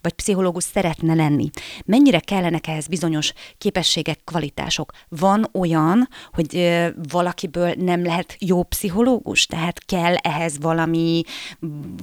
vagy 0.00 0.12
pszichológus 0.12 0.64
szeretne 0.64 1.14
lenni. 1.14 1.50
Mennyire 1.84 2.18
kellenek 2.20 2.66
ehhez 2.66 2.86
bizonyos 2.86 3.32
képességek, 3.58 4.20
kvalitások? 4.24 4.92
Van 5.08 5.48
olyan, 5.52 6.08
hogy 6.32 6.78
valakiből 7.10 7.74
nem 7.78 8.04
lehet 8.04 8.36
jó 8.38 8.62
pszichológus, 8.62 9.46
tehát 9.46 9.84
kell 9.84 10.14
ehhez 10.14 10.58
valami, 10.58 11.22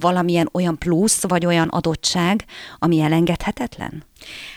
valamilyen 0.00 0.48
olyan 0.52 0.78
plusz, 0.78 1.22
vagy 1.22 1.46
olyan 1.46 1.68
adottság, 1.68 2.44
ami 2.78 3.00
elengedhetetlen? 3.00 4.04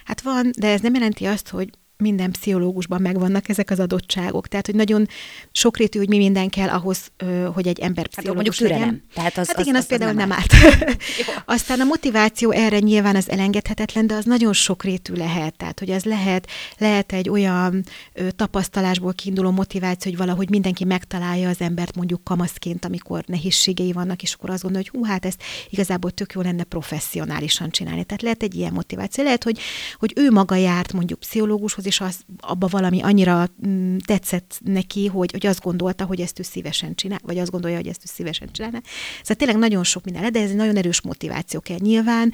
Hát 0.05 0.22
van, 0.22 0.51
de 0.60 0.67
ez 0.67 0.81
nem 0.81 0.93
jelenti 0.93 1.25
azt, 1.25 1.50
hogy 1.50 1.69
minden 1.98 2.32
pszichológusban 2.32 3.02
megvannak 3.02 3.50
ezek 3.50 3.70
az 3.70 3.80
adottságok. 3.80 4.48
Tehát, 4.48 4.66
hogy 4.66 4.75
nagyon 4.75 5.08
sokrétű, 5.52 6.00
hogy 6.00 6.10
mi 6.10 6.18
minden 6.18 6.50
kell 6.50 6.70
ahhoz, 6.70 7.12
hogy 7.54 7.68
egy 7.68 7.80
ember 7.80 8.04
hát 8.04 8.16
pszichológus 8.16 8.60
hát, 8.60 8.70
legyen. 8.70 9.04
Tehát 9.14 9.38
az, 9.38 9.48
hát 9.48 9.60
igen, 9.60 9.75
az, 9.75 9.80
az, 9.80 9.92
az 9.92 9.98
például 9.98 10.12
nem 10.12 10.32
állt. 10.32 10.54
Aztán 11.46 11.80
a 11.80 11.84
motiváció 11.84 12.52
erre 12.52 12.80
nyilván 12.80 13.16
az 13.16 13.30
elengedhetetlen, 13.30 14.08
de 14.08 14.16
az 14.16 14.25
nagyon 14.25 14.54
sokrétű 14.54 15.14
lehet. 15.14 15.56
Tehát, 15.58 15.80
hogy 15.80 15.92
az 15.92 16.04
lehet, 16.04 16.48
lehet 16.78 17.14
egy 17.14 17.30
olyan 17.30 17.84
ö, 18.14 18.32
tapasztalásból 18.32 19.14
kiinduló 19.14 19.52
motiváció, 19.52 20.12
hogy 20.12 20.20
valahogy 20.20 20.50
mindenki 20.50 20.84
megtalálja 20.84 21.50
az 21.50 21.62
embert 21.62 21.96
mondjuk 21.96 22.24
kamaszként, 22.24 22.86
amikor 22.86 23.24
nehézségei 23.28 23.92
vannak, 23.92 24.22
és 24.22 24.34
akkor 24.34 24.50
azt 24.50 24.62
gondolja, 24.62 24.90
hogy 24.92 25.00
hú, 25.00 25.08
hát 25.08 25.25
ezt 25.25 25.44
igazából 25.70 26.12
tök 26.12 26.34
jó 26.34 26.42
lenne 26.42 26.64
professzionálisan 26.64 27.70
csinálni. 27.70 28.04
Tehát 28.04 28.22
lehet 28.22 28.44
egy 28.44 28.56
ilyen 28.56 28.74
motiváció. 28.74 29.24
Lehet, 29.24 29.44
hogy, 29.44 29.60
hogy 30.00 30.14
ő 30.16 30.32
maga 30.32 30.56
járt 30.56 30.94
mondjuk 30.94 31.20
pszichológushoz, 31.20 31.85
és 31.86 32.01
az, 32.01 32.20
abba 32.39 32.68
valami 32.68 33.01
annyira 33.01 33.48
mm, 33.68 33.98
tetszett 34.06 34.60
neki, 34.63 35.08
hogy, 35.08 35.32
hogy 35.32 35.46
azt 35.46 35.62
gondolta, 35.62 36.06
hogy 36.06 36.22
ezt 36.22 36.39
ő 36.39 36.44
szívesen 36.44 36.96
csinál, 36.96 37.20
vagy 37.24 37.38
azt 37.38 37.51
gondolja, 37.51 37.77
hogy 37.77 37.88
ezt 37.88 38.01
ő 38.01 38.10
szívesen 38.13 38.51
csinálna. 38.51 38.82
Szóval 39.22 39.36
tényleg 39.36 39.58
nagyon 39.58 39.84
sok 39.84 40.04
minden, 40.04 40.32
de 40.32 40.42
ez 40.42 40.50
egy 40.50 40.56
nagyon 40.56 40.77
erős 40.77 41.01
motiváció 41.01 41.60
kell 41.60 41.77
nyilván 41.80 42.34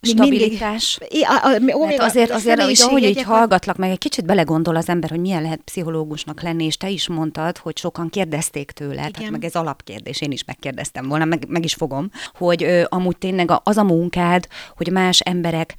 stabilitás. 0.00 0.98
Mindig, 0.98 1.28
a, 1.28 1.46
a, 1.46 1.82
a, 1.82 1.86
Mert 1.86 2.00
azért, 2.00 2.30
azért 2.30 2.62
hogy 2.62 2.80
ahogy 2.80 3.02
így 3.02 3.22
hallgatlak, 3.22 3.76
meg 3.76 3.90
egy 3.90 3.98
kicsit 3.98 4.24
belegondol 4.24 4.76
az 4.76 4.88
ember, 4.88 5.10
hogy 5.10 5.20
milyen 5.20 5.42
lehet 5.42 5.60
pszichológusnak 5.64 6.42
lenni, 6.42 6.64
és 6.64 6.76
te 6.76 6.88
is 6.88 7.08
mondtad, 7.08 7.58
hogy 7.58 7.78
sokan 7.78 8.08
kérdezték 8.10 8.70
tőle, 8.70 9.10
tehát 9.10 9.30
meg 9.30 9.44
ez 9.44 9.54
alapkérdés, 9.54 10.20
én 10.20 10.30
is 10.30 10.44
megkérdeztem 10.44 11.08
volna, 11.08 11.24
meg, 11.24 11.44
meg 11.48 11.64
is 11.64 11.74
fogom, 11.74 12.10
hogy 12.34 12.62
ö, 12.62 12.84
amúgy 12.88 13.16
tényleg 13.16 13.50
az 13.62 13.76
a 13.76 13.84
munkád, 13.84 14.46
hogy 14.76 14.90
más 14.92 15.20
emberek, 15.20 15.74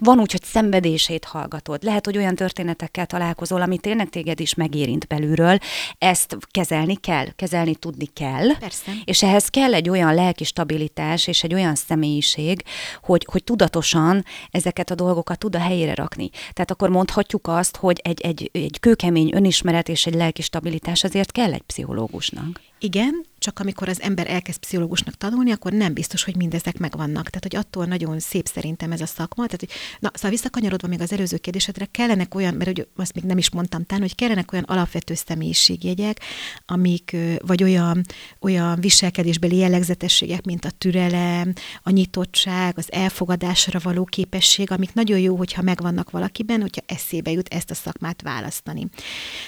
van 0.00 0.20
úgy, 0.20 0.30
hogy 0.30 0.44
szenvedését 0.44 1.24
hallgatod, 1.24 1.82
lehet, 1.82 2.04
hogy 2.04 2.16
olyan 2.16 2.34
történetekkel 2.34 3.06
találkozol, 3.06 3.60
ami 3.60 3.78
tényleg 3.78 4.08
téged 4.08 4.40
is 4.40 4.54
megérint 4.54 5.06
belülről, 5.06 5.58
ezt 5.98 6.36
kezelni 6.50 6.96
kell, 6.96 7.26
kezelni 7.36 7.74
tudni 7.74 8.06
kell, 8.06 8.56
Persze. 8.58 8.92
és 9.04 9.22
ehhez 9.22 9.48
kell 9.48 9.74
egy 9.74 9.88
olyan 9.88 10.14
lelki 10.14 10.44
stabilitás, 10.44 11.26
és 11.26 11.42
egy 11.42 11.54
olyan 11.54 11.74
személyiség, 11.74 12.62
hogy, 13.02 13.26
hogy 13.30 13.44
tudatosan 13.50 14.24
ezeket 14.50 14.90
a 14.90 14.94
dolgokat 14.94 15.38
tud 15.38 15.54
a 15.54 15.58
helyére 15.58 15.94
rakni. 15.94 16.30
Tehát 16.52 16.70
akkor 16.70 16.88
mondhatjuk 16.88 17.46
azt, 17.48 17.76
hogy 17.76 18.00
egy, 18.04 18.20
egy, 18.20 18.50
egy 18.52 18.80
kőkemény 18.80 19.30
önismeret 19.34 19.88
és 19.88 20.06
egy 20.06 20.14
lelki 20.14 20.42
stabilitás 20.42 21.04
azért 21.04 21.32
kell 21.32 21.52
egy 21.52 21.62
pszichológusnak. 21.62 22.60
Igen, 22.78 23.24
csak 23.40 23.58
amikor 23.58 23.88
az 23.88 24.00
ember 24.00 24.30
elkezd 24.30 24.58
pszichológusnak 24.58 25.14
tanulni, 25.14 25.50
akkor 25.50 25.72
nem 25.72 25.92
biztos, 25.92 26.24
hogy 26.24 26.36
mindezek 26.36 26.78
megvannak. 26.78 27.28
Tehát, 27.28 27.42
hogy 27.42 27.56
attól 27.56 27.84
nagyon 27.84 28.18
szép 28.18 28.46
szerintem 28.46 28.92
ez 28.92 29.00
a 29.00 29.06
szakma. 29.06 29.44
Tehát, 29.44 29.60
hogy, 29.60 29.70
na, 29.98 30.10
szóval 30.14 30.30
visszakanyarodva 30.30 30.88
még 30.88 31.00
az 31.00 31.12
előző 31.12 31.36
kérdésedre, 31.36 31.84
kellenek 31.84 32.34
olyan, 32.34 32.54
mert 32.54 32.66
hogy 32.76 32.88
azt 32.96 33.14
még 33.14 33.24
nem 33.24 33.38
is 33.38 33.50
mondtam 33.50 33.84
tán, 33.84 34.00
hogy 34.00 34.14
kellenek 34.14 34.52
olyan 34.52 34.64
alapvető 34.64 35.14
személyiségjegyek, 35.14 36.20
amik, 36.66 37.16
vagy 37.38 37.62
olyan, 37.62 38.02
olyan 38.40 38.80
viselkedésbeli 38.80 39.56
jellegzetességek, 39.56 40.44
mint 40.44 40.64
a 40.64 40.70
türelem, 40.70 41.52
a 41.82 41.90
nyitottság, 41.90 42.78
az 42.78 42.92
elfogadásra 42.92 43.78
való 43.82 44.04
képesség, 44.04 44.70
amik 44.70 44.92
nagyon 44.94 45.18
jó, 45.18 45.36
hogyha 45.36 45.62
megvannak 45.62 46.10
valakiben, 46.10 46.60
hogyha 46.60 46.82
eszébe 46.86 47.30
jut 47.30 47.48
ezt 47.48 47.70
a 47.70 47.74
szakmát 47.74 48.22
választani. 48.22 48.86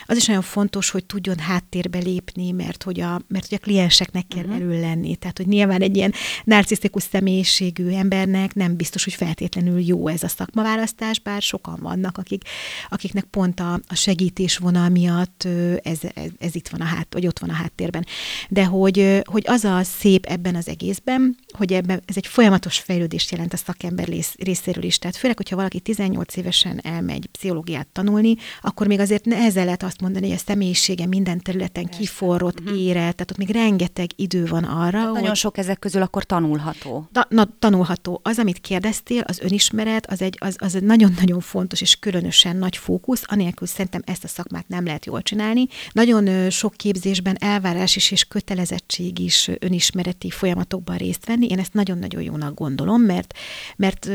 Az 0.06 0.16
is 0.16 0.26
nagyon 0.26 0.42
fontos, 0.42 0.90
hogy 0.90 1.04
tudjon 1.04 1.38
háttérbe 1.38 1.98
lépni, 1.98 2.50
mert 2.50 2.82
hogy 2.82 3.00
a, 3.00 3.20
mert 3.28 3.48
hogy 3.48 3.58
a 3.62 3.66
klienseknek 3.82 4.26
kell 4.28 4.44
uh-huh. 4.44 4.56
erről 4.56 4.80
lenni. 4.80 5.16
Tehát, 5.16 5.36
hogy 5.36 5.46
nyilván 5.46 5.80
egy 5.80 5.96
ilyen 5.96 6.12
narcisztikus 6.44 7.02
személyiségű 7.02 7.88
embernek 7.88 8.54
nem 8.54 8.76
biztos, 8.76 9.04
hogy 9.04 9.14
feltétlenül 9.14 9.80
jó 9.80 10.08
ez 10.08 10.22
a 10.22 10.28
szakmaválasztás, 10.28 11.20
bár 11.20 11.42
sokan 11.42 11.78
vannak, 11.82 12.18
akik, 12.18 12.42
akiknek 12.88 13.24
pont 13.24 13.60
a, 13.60 13.72
a 13.86 13.94
segítés 13.94 14.56
vonal 14.56 14.88
miatt 14.88 15.48
ez, 15.82 15.98
ez, 16.14 16.30
ez 16.38 16.54
itt 16.54 16.68
van 16.68 16.80
a 16.80 16.84
hát, 16.84 17.06
vagy 17.10 17.26
ott 17.26 17.38
van 17.38 17.50
a 17.50 17.52
háttérben. 17.52 18.06
De 18.48 18.64
hogy, 18.64 19.20
hogy 19.24 19.44
az 19.46 19.64
a 19.64 19.82
szép 19.82 20.26
ebben 20.26 20.54
az 20.54 20.68
egészben, 20.68 21.36
hogy 21.50 21.72
ebben 21.72 22.02
ez 22.06 22.16
egy 22.16 22.26
folyamatos 22.26 22.78
fejlődést 22.78 23.30
jelent 23.30 23.52
a 23.52 23.56
szakember 23.56 24.08
részéről 24.38 24.84
is. 24.84 24.98
Tehát 24.98 25.16
főleg, 25.16 25.36
hogyha 25.36 25.56
valaki 25.56 25.80
18 25.80 26.36
évesen 26.36 26.80
elmegy 26.82 27.26
pszichológiát 27.26 27.86
tanulni, 27.86 28.36
akkor 28.60 28.86
még 28.86 29.00
azért 29.00 29.24
nehezen 29.24 29.64
lehet 29.64 29.82
azt 29.82 30.00
mondani, 30.00 30.26
hogy 30.26 30.36
a 30.36 30.42
személyisége 30.46 31.06
minden 31.06 31.40
területen 31.40 31.86
kiforrott, 31.86 32.60
uh-huh. 32.60 32.80
ére, 32.80 33.00
tehát 33.00 33.30
ott 33.30 33.36
még 33.36 33.50
rengeteg 33.50 33.71
idő 34.16 34.44
van 34.44 34.64
arra. 34.64 34.98
Hát 34.98 35.06
hogy... 35.06 35.20
Nagyon 35.20 35.34
sok 35.34 35.58
ezek 35.58 35.78
közül 35.78 36.02
akkor 36.02 36.24
tanulható. 36.24 37.08
Ta, 37.12 37.26
na, 37.28 37.48
tanulható. 37.58 38.20
Az, 38.22 38.38
amit 38.38 38.60
kérdeztél, 38.60 39.20
az 39.26 39.40
önismeret, 39.40 40.06
az 40.06 40.22
egy, 40.22 40.36
az, 40.40 40.56
az 40.58 40.74
egy 40.74 40.82
nagyon-nagyon 40.82 41.40
fontos 41.40 41.80
és 41.80 41.96
különösen 41.96 42.56
nagy 42.56 42.76
fókusz, 42.76 43.22
anélkül 43.26 43.66
szerintem 43.66 44.02
ezt 44.04 44.24
a 44.24 44.28
szakmát 44.28 44.68
nem 44.68 44.84
lehet 44.84 45.06
jól 45.06 45.22
csinálni. 45.22 45.66
Nagyon 45.92 46.50
sok 46.50 46.74
képzésben 46.76 47.36
elvárás 47.40 47.96
is 47.96 48.10
és 48.10 48.24
kötelezettség 48.24 49.18
is 49.18 49.50
önismereti 49.58 50.30
folyamatokban 50.30 50.96
részt 50.96 51.26
venni. 51.26 51.46
Én 51.46 51.58
ezt 51.58 51.74
nagyon-nagyon 51.74 52.22
jónak 52.22 52.54
gondolom, 52.54 53.02
mert, 53.02 53.34
mert 53.76 54.10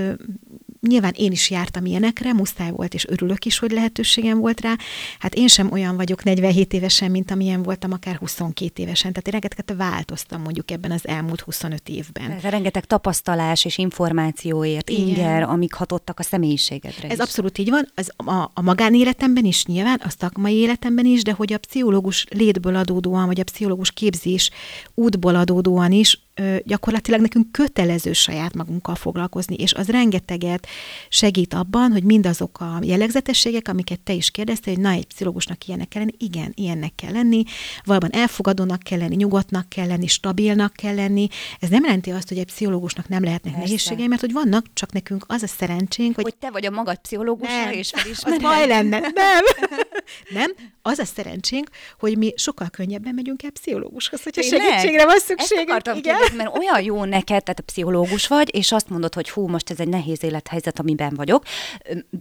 nyilván 0.81 1.13
én 1.15 1.31
is 1.31 1.49
jártam 1.49 1.85
ilyenekre, 1.85 2.33
muszáj 2.33 2.71
volt, 2.71 2.93
és 2.93 3.05
örülök 3.07 3.45
is, 3.45 3.59
hogy 3.59 3.71
lehetőségem 3.71 4.39
volt 4.39 4.61
rá. 4.61 4.75
Hát 5.19 5.35
én 5.35 5.47
sem 5.47 5.71
olyan 5.71 5.95
vagyok 5.95 6.23
47 6.23 6.73
évesen, 6.73 7.11
mint 7.11 7.31
amilyen 7.31 7.63
voltam 7.63 7.91
akár 7.91 8.15
22 8.15 8.81
évesen. 8.81 9.11
Tehát 9.13 9.27
én 9.27 9.33
rengeteget 9.33 9.73
változtam 9.77 10.41
mondjuk 10.41 10.71
ebben 10.71 10.91
az 10.91 11.07
elmúlt 11.07 11.41
25 11.41 11.89
évben. 11.89 12.31
Ez 12.31 12.41
rengeteg 12.41 12.85
tapasztalás 12.85 13.65
és 13.65 13.77
információért, 13.77 14.89
Igen. 14.89 15.07
inger, 15.07 15.43
amik 15.43 15.73
hatottak 15.73 16.19
a 16.19 16.23
személyiségedre 16.23 17.07
Ez 17.07 17.13
is. 17.13 17.19
abszolút 17.19 17.57
így 17.57 17.69
van. 17.69 17.91
Az, 17.95 18.11
a, 18.15 18.51
a 18.53 18.61
magánéletemben 18.61 19.45
is 19.45 19.65
nyilván, 19.65 20.01
a 20.03 20.09
szakmai 20.19 20.53
életemben 20.53 21.05
is, 21.05 21.23
de 21.23 21.31
hogy 21.31 21.53
a 21.53 21.57
pszichológus 21.57 22.25
létből 22.29 22.75
adódóan, 22.75 23.25
vagy 23.25 23.39
a 23.39 23.43
pszichológus 23.43 23.91
képzés 23.91 24.49
útból 24.93 25.35
adódóan 25.35 25.91
is 25.91 26.25
gyakorlatilag 26.63 27.21
nekünk 27.21 27.51
kötelező 27.51 28.13
saját 28.13 28.53
magunkkal 28.53 28.95
foglalkozni, 28.95 29.55
és 29.55 29.73
az 29.73 29.87
rengeteget 29.87 30.67
segít 31.09 31.53
abban, 31.53 31.91
hogy 31.91 32.03
mindazok 32.03 32.59
a 32.59 32.79
jellegzetességek, 32.81 33.67
amiket 33.67 33.99
te 33.99 34.13
is 34.13 34.31
kérdeztél, 34.31 34.73
hogy 34.73 34.83
na, 34.83 34.89
egy 34.89 35.05
pszichológusnak 35.05 35.67
ilyenek 35.67 35.87
kell 35.87 36.01
lenni, 36.01 36.15
igen, 36.17 36.51
ilyennek 36.55 36.95
kell 36.95 37.11
lenni, 37.11 37.43
valóban 37.83 38.13
elfogadónak 38.13 38.79
kell 38.79 38.99
lenni, 38.99 39.15
nyugodtnak 39.15 39.69
kell 39.69 39.87
lenni, 39.87 40.07
stabilnak 40.07 40.73
kell 40.73 40.95
lenni. 40.95 41.27
Ez 41.59 41.69
nem 41.69 41.83
jelenti 41.83 42.11
azt, 42.11 42.27
hogy 42.27 42.37
egy 42.37 42.45
pszichológusnak 42.45 43.07
nem 43.07 43.23
lehetnek 43.23 43.53
Persze. 43.53 43.67
nehézségei, 43.67 44.07
mert 44.07 44.21
hogy 44.21 44.33
vannak, 44.33 44.65
csak 44.73 44.91
nekünk 44.91 45.25
az 45.27 45.43
a 45.43 45.47
szerencsénk, 45.47 46.15
hogy... 46.15 46.23
Hogy 46.23 46.35
te 46.35 46.51
vagy 46.51 46.65
a 46.65 46.71
magad 46.71 46.97
pszichológusa, 46.97 47.71
és 47.71 47.91
felismered. 47.95 48.41
Baj 48.41 48.67
lenne. 48.67 48.99
Nem. 48.99 49.43
nem. 50.39 50.51
Az 50.81 50.99
a 50.99 51.05
szerencsénk, 51.05 51.69
hogy 51.99 52.17
mi 52.17 52.33
sokkal 52.35 52.69
könnyebben 52.69 53.13
megyünk 53.13 53.43
el 53.43 53.49
pszichológushoz, 53.49 54.23
hogyha 54.23 54.41
segítségre 54.41 55.05
van 55.05 55.19
szükségünk. 55.19 55.81
Igen 55.95 56.26
mert 56.35 56.57
olyan 56.57 56.81
jó 56.81 57.03
neked, 57.03 57.43
tehát 57.43 57.59
a 57.59 57.63
pszichológus 57.65 58.27
vagy, 58.27 58.55
és 58.55 58.71
azt 58.71 58.89
mondod, 58.89 59.13
hogy 59.13 59.29
hú, 59.29 59.47
most 59.47 59.69
ez 59.69 59.79
egy 59.79 59.87
nehéz 59.87 60.23
élethelyzet, 60.23 60.79
amiben 60.79 61.13
vagyok. 61.15 61.43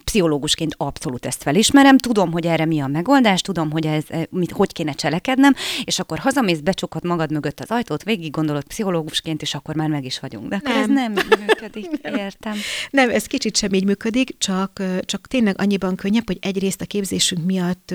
Pszichológusként 0.04 0.74
abszolút 0.76 1.26
ezt 1.26 1.42
felismerem, 1.42 1.98
tudom, 1.98 2.32
hogy 2.32 2.46
erre 2.46 2.64
mi 2.64 2.80
a 2.80 2.86
megoldás, 2.86 3.40
tudom, 3.40 3.70
hogy 3.70 3.86
ez 3.86 4.04
mit, 4.30 4.50
hogy 4.50 4.72
kéne 4.72 4.92
cselekednem, 4.92 5.54
és 5.84 5.98
akkor 5.98 6.18
hazamész, 6.18 6.58
becsukod 6.58 7.04
magad 7.04 7.32
mögött 7.32 7.60
az 7.60 7.70
ajtót, 7.70 8.02
végig 8.02 8.30
gondolod 8.30 8.64
pszichológusként, 8.64 9.42
és 9.42 9.54
akkor 9.54 9.74
már 9.74 9.88
meg 9.88 10.04
is 10.04 10.20
vagyunk. 10.20 10.48
De 10.48 10.56
akkor 10.56 10.74
nem. 10.74 10.80
ez 10.80 10.88
nem 10.88 11.12
működik, 11.46 11.88
értem. 12.26 12.54
Nem, 12.90 13.10
ez 13.10 13.26
kicsit 13.26 13.56
sem 13.56 13.72
így 13.72 13.84
működik, 13.84 14.38
csak, 14.38 14.82
csak 15.00 15.26
tényleg 15.26 15.60
annyiban 15.60 15.94
könnyebb, 15.94 16.26
hogy 16.26 16.38
egyrészt 16.40 16.80
a 16.80 16.84
képzésünk 16.84 17.44
miatt 17.44 17.94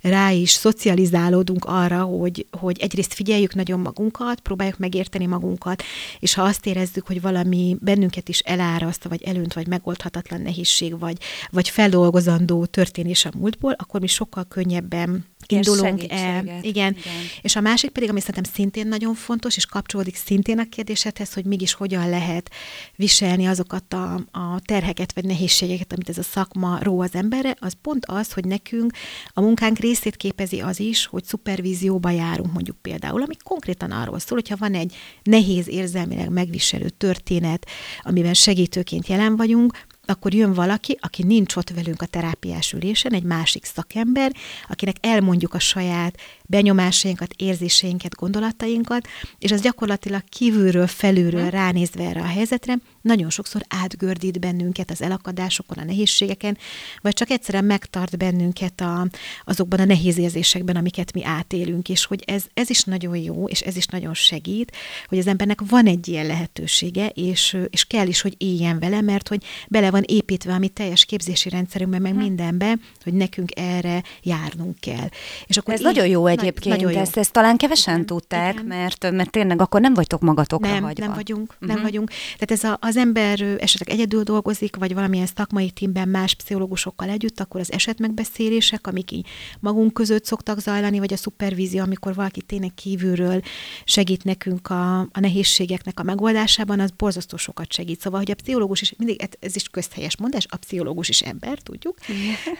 rá 0.00 0.30
is 0.30 0.50
szocializálódunk 0.50 1.64
arra, 1.64 2.02
hogy, 2.02 2.46
hogy 2.60 2.78
egyrészt 2.80 3.14
figyeljük 3.14 3.54
nagyon 3.54 3.80
magunkat, 3.80 4.40
próbáljuk 4.40 4.78
megérteni 4.78 5.26
magunkat, 5.26 5.51
magunkat, 5.52 5.82
és 6.18 6.34
ha 6.34 6.42
azt 6.42 6.66
érezzük, 6.66 7.06
hogy 7.06 7.20
valami 7.20 7.76
bennünket 7.80 8.28
is 8.28 8.38
eláraszt, 8.38 9.04
vagy 9.04 9.22
elönt, 9.22 9.54
vagy 9.54 9.66
megoldhatatlan 9.66 10.40
nehézség, 10.40 10.98
vagy, 10.98 11.16
vagy 11.50 11.68
feldolgozandó 11.68 12.64
történés 12.66 13.24
a 13.24 13.30
múltból, 13.38 13.72
akkor 13.72 14.00
mi 14.00 14.06
sokkal 14.06 14.44
könnyebben 14.48 15.24
indulunk 15.52 16.02
el. 16.08 16.42
Igen. 16.42 16.62
igen. 16.62 16.96
És 17.42 17.56
a 17.56 17.60
másik 17.60 17.90
pedig, 17.90 18.08
ami 18.08 18.20
szerintem 18.20 18.52
szintén 18.52 18.88
nagyon 18.88 19.14
fontos, 19.14 19.56
és 19.56 19.66
kapcsolódik 19.66 20.16
szintén 20.16 20.58
a 20.58 20.68
kérdésedhez, 20.68 21.32
hogy 21.32 21.44
mégis 21.44 21.72
hogyan 21.72 22.08
lehet 22.08 22.50
viselni 22.96 23.46
azokat 23.46 23.92
a, 23.92 24.14
a 24.30 24.60
terheket 24.64 25.12
vagy 25.12 25.24
nehézségeket, 25.24 25.92
amit 25.92 26.08
ez 26.08 26.18
a 26.18 26.22
szakma 26.22 26.78
ró 26.82 27.00
az 27.00 27.14
emberre, 27.14 27.56
az 27.60 27.72
pont 27.82 28.06
az, 28.06 28.32
hogy 28.32 28.44
nekünk 28.44 28.92
a 29.32 29.40
munkánk 29.40 29.78
részét 29.78 30.16
képezi 30.16 30.60
az 30.60 30.80
is, 30.80 31.06
hogy 31.06 31.24
szupervízióba 31.24 32.10
járunk 32.10 32.52
mondjuk 32.52 32.76
például, 32.82 33.22
ami 33.22 33.36
konkrétan 33.44 33.90
arról 33.90 34.18
szól, 34.18 34.38
hogyha 34.38 34.56
van 34.56 34.74
egy 34.74 34.94
nehéz 35.22 35.68
érzelmileg 35.68 36.28
megviselő 36.28 36.88
történet, 36.88 37.66
amiben 38.02 38.34
segítőként 38.34 39.06
jelen 39.06 39.36
vagyunk, 39.36 39.86
akkor 40.06 40.34
jön 40.34 40.52
valaki, 40.52 40.98
aki 41.00 41.22
nincs 41.22 41.56
ott 41.56 41.70
velünk 41.70 42.02
a 42.02 42.06
terápiás 42.06 42.72
ülésen, 42.72 43.12
egy 43.12 43.22
másik 43.22 43.64
szakember, 43.64 44.32
akinek 44.68 44.96
elmondjuk 45.00 45.54
a 45.54 45.58
saját 45.58 46.16
benyomásainkat, 46.46 47.34
érzéseinket, 47.36 48.14
gondolatainkat, 48.14 49.08
és 49.38 49.52
az 49.52 49.60
gyakorlatilag 49.60 50.22
kívülről, 50.28 50.86
felülről 50.86 51.50
ránézve 51.50 52.04
erre 52.04 52.20
a 52.20 52.26
helyzetre, 52.26 52.78
nagyon 53.02 53.30
sokszor 53.30 53.62
átgördít 53.68 54.40
bennünket 54.40 54.90
az 54.90 55.02
elakadásokon, 55.02 55.78
a 55.78 55.84
nehézségeken, 55.84 56.58
vagy 57.00 57.14
csak 57.14 57.30
egyszerűen 57.30 57.64
megtart 57.64 58.16
bennünket 58.16 58.80
a, 58.80 59.06
azokban 59.44 59.80
a 59.80 59.84
nehéz 59.84 60.18
érzésekben, 60.18 60.76
amiket 60.76 61.12
mi 61.12 61.24
átélünk, 61.24 61.88
és 61.88 62.04
hogy 62.04 62.22
ez, 62.26 62.44
ez 62.54 62.70
is 62.70 62.82
nagyon 62.82 63.16
jó, 63.16 63.48
és 63.48 63.60
ez 63.60 63.76
is 63.76 63.86
nagyon 63.86 64.14
segít, 64.14 64.72
hogy 65.08 65.18
az 65.18 65.26
embernek 65.26 65.60
van 65.68 65.86
egy 65.86 66.08
ilyen 66.08 66.26
lehetősége, 66.26 67.06
és, 67.06 67.56
és 67.70 67.84
kell 67.84 68.06
is, 68.06 68.20
hogy 68.20 68.34
éljen 68.38 68.78
vele, 68.78 69.00
mert 69.00 69.28
hogy 69.28 69.44
bele 69.68 69.90
van 69.90 70.02
építve 70.06 70.52
a 70.52 70.58
mi 70.58 70.68
teljes 70.68 71.04
képzési 71.04 71.48
rendszerünkben, 71.48 72.02
meg 72.02 72.12
hm. 72.12 72.18
mindenbe, 72.18 72.74
hogy 73.02 73.14
nekünk 73.14 73.50
erre 73.58 74.02
járnunk 74.22 74.80
kell. 74.80 75.08
És 75.46 75.56
akkor 75.56 75.74
ez 75.74 75.80
így, 75.80 75.86
nagyon 75.86 76.06
jó 76.06 76.26
egyébként, 76.26 76.74
nagyon 76.74 76.92
jó. 76.92 76.98
Ezt, 76.98 77.16
ezt 77.16 77.32
talán 77.32 77.56
kevesen 77.56 77.94
igen, 77.94 78.06
tudták, 78.06 78.52
igen. 78.52 78.66
Mert, 78.66 79.10
mert 79.10 79.30
tényleg 79.30 79.60
akkor 79.60 79.80
nem 79.80 79.94
vagytok 79.94 80.20
magatokra 80.20 80.72
nem, 80.72 80.82
hagyva. 80.82 81.06
Nem 81.06 81.14
vagyunk, 81.14 81.52
uh-huh. 81.52 81.68
nem 81.68 81.76
mhm. 81.76 81.84
vagyunk. 81.84 82.10
Tehát 82.38 82.50
ez 82.50 82.64
a, 82.64 82.78
az 82.80 82.91
ember 82.96 83.40
esetleg 83.40 83.96
egyedül 83.96 84.22
dolgozik, 84.22 84.76
vagy 84.76 84.94
valamilyen 84.94 85.26
szakmai 85.36 85.70
tímben 85.70 86.08
más 86.08 86.34
pszichológusokkal 86.34 87.08
együtt, 87.08 87.40
akkor 87.40 87.60
az 87.60 87.72
esetmegbeszélések, 87.72 88.86
amik 88.86 89.10
így 89.10 89.26
magunk 89.60 89.92
között 89.92 90.24
szoktak 90.24 90.60
zajlani, 90.60 90.98
vagy 90.98 91.12
a 91.12 91.16
szupervízió, 91.16 91.82
amikor 91.82 92.14
valaki 92.14 92.42
tényleg 92.42 92.74
kívülről 92.74 93.42
segít 93.84 94.24
nekünk 94.24 94.70
a, 94.70 95.00
a 95.00 95.20
nehézségeknek 95.20 96.00
a 96.00 96.02
megoldásában, 96.02 96.80
az 96.80 96.90
borzasztó 96.96 97.36
sokat 97.36 97.72
segít. 97.72 98.00
Szóval, 98.00 98.18
hogy 98.18 98.30
a 98.30 98.34
pszichológus 98.34 98.80
is, 98.80 98.94
mindig 98.96 99.28
ez 99.40 99.56
is 99.56 99.68
közhelyes 99.68 100.16
mondás, 100.16 100.46
a 100.48 100.56
pszichológus 100.56 101.08
is 101.08 101.20
ember, 101.20 101.58
tudjuk. 101.58 101.98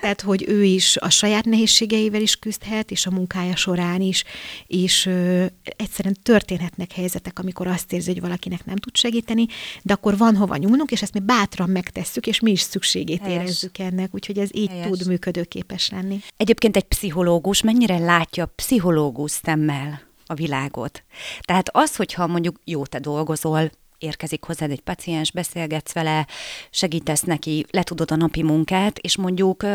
Tehát, 0.01 0.21
hogy 0.21 0.45
ő 0.49 0.65
is 0.65 0.97
a 0.97 1.11
saját 1.11 1.45
nehézségeivel 1.45 2.21
is 2.21 2.37
küzdhet, 2.37 2.91
és 2.91 3.07
a 3.07 3.11
munkája 3.11 3.57
során 3.57 4.01
is, 4.01 4.25
és 4.67 5.07
ö, 5.07 5.45
egyszerűen 5.77 6.17
történhetnek 6.23 6.93
helyzetek, 6.93 7.39
amikor 7.39 7.67
azt 7.67 7.93
érzi, 7.93 8.11
hogy 8.11 8.21
valakinek 8.21 8.65
nem 8.65 8.77
tud 8.77 8.97
segíteni, 8.97 9.47
de 9.83 9.93
akkor 9.93 10.17
van 10.23 10.37
hova 10.37 10.57
nyúlnunk, 10.57 10.91
és 10.91 11.03
ezt 11.03 11.13
mi 11.15 11.21
bátran 11.21 11.71
megtesszük, 11.71 12.27
és 12.27 12.41
mi 12.41 12.51
is 12.51 12.61
szükségét 12.61 13.21
Helyes. 13.21 13.43
érezzük 13.43 13.79
ennek, 13.79 14.15
úgyhogy 14.15 14.39
ez 14.39 14.49
így 14.53 14.69
Helyes. 14.69 14.87
tud 14.87 15.07
működőképes 15.07 15.91
lenni. 15.91 16.21
Egyébként 16.37 16.77
egy 16.77 16.85
pszichológus 16.85 17.63
mennyire 17.63 17.99
látja 17.99 18.47
pszichológus 18.47 19.31
szemmel 19.31 20.01
a 20.27 20.35
világot? 20.35 21.05
Tehát 21.41 21.69
az, 21.73 21.97
hogyha 21.97 22.27
mondjuk 22.27 22.57
jó, 22.65 22.87
te 22.87 22.99
dolgozol, 22.99 23.71
érkezik 24.03 24.45
hozzád 24.45 24.71
egy 24.71 24.81
paciens, 24.81 25.33
beszélgetsz 25.33 25.93
vele, 25.93 26.27
segítesz 26.71 27.23
neki, 27.23 27.67
letudod 27.71 28.11
a 28.11 28.17
napi 28.17 28.43
munkát, 28.43 28.99
és 28.99 29.17
mondjuk 29.17 29.67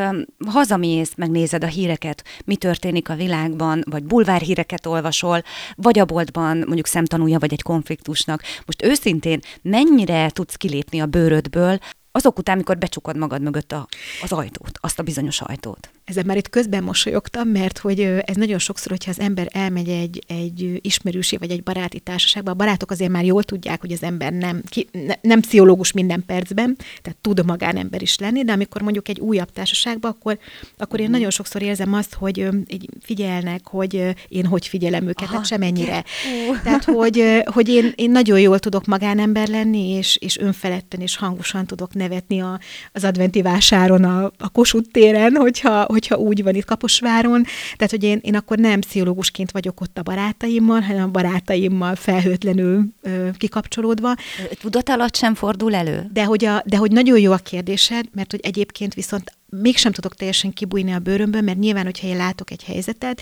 hazamész, 0.48 1.14
megnézed 1.16 1.64
a 1.64 1.68
híreket, 1.68 2.24
mi 2.46 2.56
történik 2.56 3.10
a 3.10 3.16
világban, 3.16 3.84
vagy 3.90 4.04
bulvárhíreket 4.04 4.86
olvasol, 4.86 5.42
vagy 5.76 6.00
a 6.00 6.06
boltban 6.06 6.58
mondjuk 6.58 6.88
szemtanúja 6.88 7.40
vagy 7.40 7.54
egy 7.54 7.62
konfliktusnak. 7.62 8.42
Most 8.66 8.84
őszintén 8.84 9.40
mennyire 9.62 10.30
tudsz 10.30 10.56
kilépni 10.56 11.00
a 11.00 11.06
bőrödből, 11.06 11.80
azok 12.12 12.38
után, 12.38 12.56
amikor 12.56 12.78
becsukod 12.78 13.18
magad 13.18 13.42
mögött 13.42 13.72
a, 13.72 13.88
az 14.22 14.32
ajtót, 14.32 14.72
azt 14.82 15.00
a 15.00 15.04
bizonyos 15.04 15.42
ajtót. 15.42 15.90
Ezzel 16.08 16.24
már 16.24 16.38
itt 16.38 16.50
közben 16.50 16.84
mosolyogtam, 16.84 17.48
mert 17.48 17.78
hogy 17.78 18.00
ez 18.02 18.36
nagyon 18.36 18.60
sokszor, 18.60 18.92
hogyha 18.92 19.12
az 19.12 19.20
ember 19.20 19.48
elmegy 19.52 19.90
egy, 19.90 20.24
egy 20.28 20.80
ismerősi 20.82 21.38
vagy 21.38 21.52
egy 21.52 21.64
baráti 21.64 22.00
társaságba, 22.00 22.52
a 22.52 22.54
barátok 22.54 22.92
azért 22.92 23.12
már 23.12 23.26
jól 23.26 23.44
tudják, 23.44 23.82
hogy 23.82 23.92
az 23.92 24.04
ember 24.04 24.34
nem, 24.34 24.62
ki, 24.70 24.88
ne, 24.92 25.14
nem 25.22 25.40
pszichológus 25.40 25.92
minden 25.92 26.24
percben, 26.26 26.76
tehát 27.02 27.18
tud 27.22 27.46
magánember 27.46 28.02
is 28.02 28.18
lenni, 28.18 28.44
de 28.44 28.52
amikor 28.52 28.82
mondjuk 28.82 29.08
egy 29.08 29.20
újabb 29.20 29.52
társaságba, 29.52 30.08
akkor, 30.08 30.38
akkor 30.78 31.00
én 31.00 31.06
mhm. 31.06 31.14
nagyon 31.14 31.30
sokszor 31.30 31.62
érzem 31.62 31.94
azt, 31.94 32.14
hogy 32.14 32.48
így 32.68 32.90
figyelnek, 33.02 33.68
hogy 33.68 34.16
én 34.28 34.46
hogy 34.46 34.68
figyelem 34.68 35.08
őket, 35.08 35.28
Aha. 35.28 35.36
hát 35.36 35.46
semennyire. 35.46 36.04
Uh. 36.50 36.62
Tehát, 36.62 36.84
hogy, 36.84 37.44
hogy 37.46 37.70
én, 37.70 37.94
én 37.96 38.12
nagyon 38.12 38.40
jól 38.40 38.60
tudok 38.60 38.86
magánember 38.86 39.48
lenni, 39.48 39.90
és, 39.90 40.18
és 40.22 40.38
önfeledten 40.38 41.00
és 41.00 41.18
hangosan 41.18 41.66
tudok 41.66 41.94
nevetni 41.94 42.42
a, 42.42 42.60
az 42.92 43.04
adventi 43.04 43.42
vásáron, 43.42 44.04
a, 44.04 44.32
a 44.38 44.50
Kossuth 44.50 44.92
téren, 44.92 45.36
hogyha, 45.36 45.86
hogyha 45.98 46.16
úgy 46.16 46.44
van 46.44 46.56
itt 46.56 46.66
Kaposváron, 46.66 47.44
tehát 47.76 47.92
hogy 47.92 48.04
én, 48.04 48.20
én 48.22 48.36
akkor 48.36 48.58
nem 48.58 48.80
pszichológusként 48.80 49.52
vagyok 49.52 49.82
ott 49.82 49.98
a 49.98 50.02
barátaimmal, 50.02 50.80
hanem 50.80 51.04
a 51.04 51.12
barátaimmal 51.12 51.96
felhőtlenül 51.96 52.86
ö, 53.02 53.30
kikapcsolódva. 53.38 54.16
Tudat 54.60 54.90
alatt 54.90 55.16
sem 55.16 55.36
fordul 55.36 55.76
elő? 55.76 56.10
De 56.14 56.26
hogy, 56.26 56.46
a, 56.46 56.64
de 56.66 56.78
hogy 56.78 56.92
nagyon 56.92 57.20
jó 57.20 57.32
a 57.32 57.38
kérdésed, 57.38 58.06
mert 58.14 58.32
hogy 58.32 58.40
egyébként 58.44 58.94
viszont 58.94 59.32
mégsem 59.50 59.92
tudok 59.92 60.16
teljesen 60.16 60.54
kibújni 60.54 60.92
a 60.92 61.00
bőrömből, 61.00 61.42
mert 61.42 61.58
nyilván, 61.58 61.84
hogyha 61.84 62.08
én 62.08 62.18
látok 62.18 62.52
egy 62.52 62.64
helyzetet, 62.64 63.22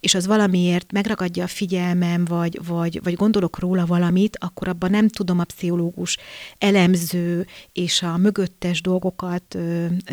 és 0.00 0.14
az 0.14 0.26
valamiért 0.26 0.92
megragadja 0.92 1.44
a 1.44 1.46
figyelmem, 1.46 2.24
vagy, 2.24 2.60
vagy, 2.66 3.00
vagy 3.02 3.14
gondolok 3.14 3.58
róla 3.58 3.86
valamit, 3.86 4.36
akkor 4.40 4.68
abban 4.68 4.90
nem 4.90 5.08
tudom 5.08 5.38
a 5.38 5.44
pszichológus 5.44 6.18
elemző 6.58 7.46
és 7.72 8.02
a 8.02 8.16
mögöttes 8.16 8.80
dolgokat, 8.80 9.58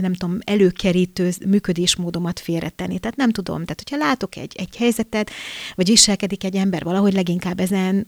nem 0.01 0.13
tudom, 0.13 0.37
előkerítő 0.43 1.31
működésmódomat 1.45 2.39
félretenni. 2.39 2.99
Tehát 2.99 3.17
nem 3.17 3.31
tudom. 3.31 3.65
Tehát, 3.65 3.83
hogyha 3.89 4.05
látok 4.05 4.35
egy, 4.35 4.55
egy 4.57 4.75
helyzetet, 4.75 5.31
vagy 5.75 5.87
viselkedik 5.87 6.43
egy 6.43 6.55
ember 6.55 6.83
valahogy, 6.83 7.13
leginkább 7.13 7.59
ezen 7.59 8.07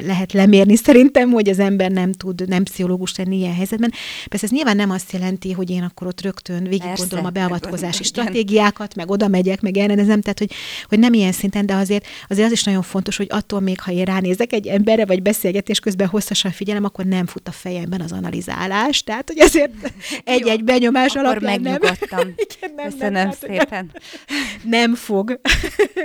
lehet 0.00 0.32
lemérni 0.32 0.76
szerintem, 0.76 1.30
hogy 1.30 1.48
az 1.48 1.58
ember 1.58 1.90
nem 1.90 2.12
tud 2.12 2.48
nem 2.48 2.62
pszichológus 2.62 3.16
lenni 3.16 3.36
ilyen 3.36 3.54
helyzetben. 3.54 3.92
Persze 4.28 4.46
ez 4.46 4.52
nyilván 4.52 4.76
nem 4.76 4.90
azt 4.90 5.12
jelenti, 5.12 5.52
hogy 5.52 5.70
én 5.70 5.82
akkor 5.82 6.06
ott 6.06 6.20
rögtön 6.20 6.62
végig 6.62 6.86
gondolom 6.96 7.24
a 7.24 7.30
beavatkozási 7.30 8.04
igen. 8.04 8.04
stratégiákat, 8.04 8.94
meg 8.94 9.10
oda 9.10 9.28
megyek, 9.28 9.60
meg 9.60 9.76
ellenezem, 9.76 10.20
tehát 10.20 10.38
hogy, 10.38 10.52
hogy 10.88 10.98
nem 10.98 11.12
ilyen 11.12 11.32
szinten, 11.32 11.66
de 11.66 11.74
azért, 11.74 12.06
azért 12.28 12.46
az 12.46 12.52
is 12.52 12.64
nagyon 12.64 12.82
fontos, 12.82 13.16
hogy 13.16 13.26
attól 13.30 13.60
még, 13.60 13.80
ha 13.80 13.92
én 13.92 14.04
ránézek 14.04 14.52
egy 14.52 14.66
emberre, 14.66 15.06
vagy 15.06 15.22
beszélgetés 15.22 15.80
közben 15.80 16.06
hosszasan 16.08 16.50
figyelem, 16.50 16.84
akkor 16.84 17.04
nem 17.04 17.26
fut 17.26 17.48
a 17.48 17.52
fejemben 17.52 18.00
az 18.00 18.12
analizálás, 18.12 19.02
tehát 19.02 19.28
hogy 19.28 19.40
azért 19.40 19.72
egy-egy 20.24 20.64
benyomás 20.64 21.14
akkor 21.14 21.24
alapján 21.24 21.60
nem. 21.60 21.80
Igen, 22.10 22.74
nem, 22.76 22.90
Köszönöm 22.90 23.12
nem, 23.12 23.30
szépen. 23.30 23.90
Nem 24.64 24.94
fog. 24.94 25.40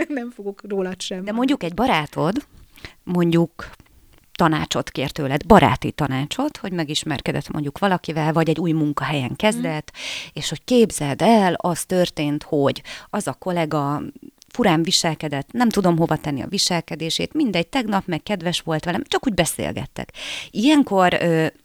nem 0.07 0.31
fogok 0.31 0.61
rólad 0.67 1.01
sem. 1.01 1.23
De 1.23 1.31
mondjuk 1.31 1.63
egy 1.63 1.73
barátod, 1.73 2.45
mondjuk 3.03 3.69
tanácsot 4.41 4.89
kér 4.89 5.11
tőled, 5.11 5.45
baráti 5.45 5.91
tanácsot, 5.91 6.57
hogy 6.57 6.71
megismerkedett 6.71 7.49
mondjuk 7.51 7.79
valakivel, 7.79 8.33
vagy 8.33 8.49
egy 8.49 8.59
új 8.59 8.71
munkahelyen 8.71 9.35
kezdett, 9.35 9.91
mm. 9.93 10.29
és 10.33 10.49
hogy 10.49 10.63
képzeld 10.63 11.21
el, 11.21 11.53
az 11.53 11.85
történt, 11.85 12.43
hogy 12.43 12.81
az 13.09 13.27
a 13.27 13.33
kollega 13.33 14.01
furán 14.53 14.83
viselkedett, 14.83 15.51
nem 15.51 15.69
tudom 15.69 15.97
hova 15.97 16.15
tenni 16.15 16.41
a 16.41 16.47
viselkedését, 16.47 17.33
mindegy, 17.33 17.67
tegnap 17.67 18.03
meg 18.05 18.23
kedves 18.23 18.61
volt 18.61 18.85
velem, 18.85 19.03
csak 19.07 19.27
úgy 19.27 19.33
beszélgettek. 19.33 20.13
Ilyenkor, 20.51 21.17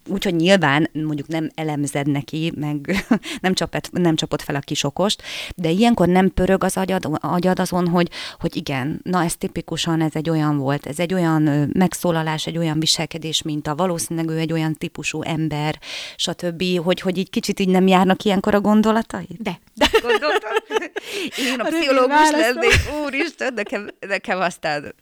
úgyhogy 0.08 0.34
nyilván 0.34 0.90
mondjuk 0.92 1.28
nem 1.28 1.50
elemzed 1.54 2.06
neki, 2.06 2.52
meg 2.56 3.06
nem, 3.40 3.54
csapett, 3.54 3.90
nem 3.92 4.16
csapott 4.16 4.42
fel 4.42 4.54
a 4.54 4.60
kisokost, 4.60 5.22
de 5.56 5.70
ilyenkor 5.70 6.08
nem 6.08 6.30
pörög 6.30 6.64
az 6.64 6.76
agyad, 6.76 7.18
agyad 7.20 7.58
azon, 7.58 7.88
hogy, 7.88 8.10
hogy 8.38 8.56
igen, 8.56 9.00
na 9.02 9.24
ez 9.24 9.36
tipikusan, 9.36 10.00
ez 10.00 10.12
egy 10.14 10.30
olyan 10.30 10.58
volt, 10.58 10.86
ez 10.86 10.98
egy 10.98 11.14
olyan 11.14 11.70
megszólalás, 11.72 12.46
egy 12.46 12.58
olyan 12.58 12.80
viselkedés, 12.80 13.42
mint 13.42 13.66
a 13.66 13.74
valószínűleg 13.74 14.30
ő 14.30 14.38
egy 14.38 14.52
olyan 14.52 14.74
típusú 14.74 15.22
ember, 15.22 15.78
stb., 16.16 16.64
hogy, 16.84 17.00
hogy 17.00 17.18
így 17.18 17.30
kicsit 17.30 17.60
így 17.60 17.68
nem 17.68 17.86
járnak 17.86 18.22
ilyenkor 18.22 18.54
a 18.54 18.60
gondolatai? 18.60 19.28
De. 19.38 19.60
de. 19.74 19.86
Én 21.52 21.60
a, 21.60 21.64
a 21.64 21.68
pszichológus 21.68 22.30
lennék 22.30 22.80
úristen, 23.04 23.52
nekem, 23.54 23.88
nekem 24.08 24.40
aztán 24.40 24.94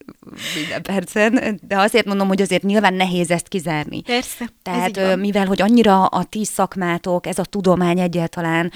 minden 0.54 0.82
percen, 0.82 1.60
de 1.68 1.78
azért 1.78 2.06
mondom, 2.06 2.28
hogy 2.28 2.42
azért 2.42 2.62
nyilván 2.62 2.94
nehéz 2.94 3.30
ezt 3.30 3.48
kizárni. 3.48 4.02
Persze. 4.02 4.44
Tehát 4.62 5.16
mivel, 5.16 5.46
hogy 5.46 5.62
annyira 5.62 6.06
a 6.06 6.24
ti 6.24 6.44
szakmátok, 6.44 7.26
ez 7.26 7.38
a 7.38 7.44
tudomány 7.44 8.00
egyáltalán, 8.00 8.72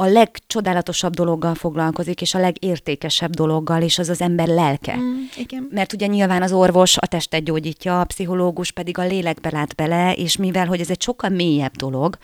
a 0.00 0.06
legcsodálatosabb 0.06 1.14
dologgal 1.14 1.54
foglalkozik, 1.54 2.20
és 2.20 2.34
a 2.34 2.38
legértékesebb 2.38 3.30
dologgal, 3.30 3.82
és 3.82 3.98
az 3.98 4.08
az 4.08 4.20
ember 4.20 4.46
lelke. 4.46 4.96
Mm, 4.96 5.22
igen. 5.36 5.68
Mert 5.70 5.92
ugye 5.92 6.06
nyilván 6.06 6.42
az 6.42 6.52
orvos 6.52 6.96
a 6.96 7.06
testet 7.06 7.44
gyógyítja, 7.44 8.00
a 8.00 8.04
pszichológus 8.04 8.70
pedig 8.70 8.98
a 8.98 9.06
lélekbe 9.06 9.50
lát 9.52 9.74
bele, 9.74 10.12
és 10.12 10.36
mivel, 10.36 10.66
hogy 10.66 10.80
ez 10.80 10.90
egy 10.90 11.02
sokkal 11.02 11.30
mélyebb 11.30 11.76
dolog, 11.76 12.16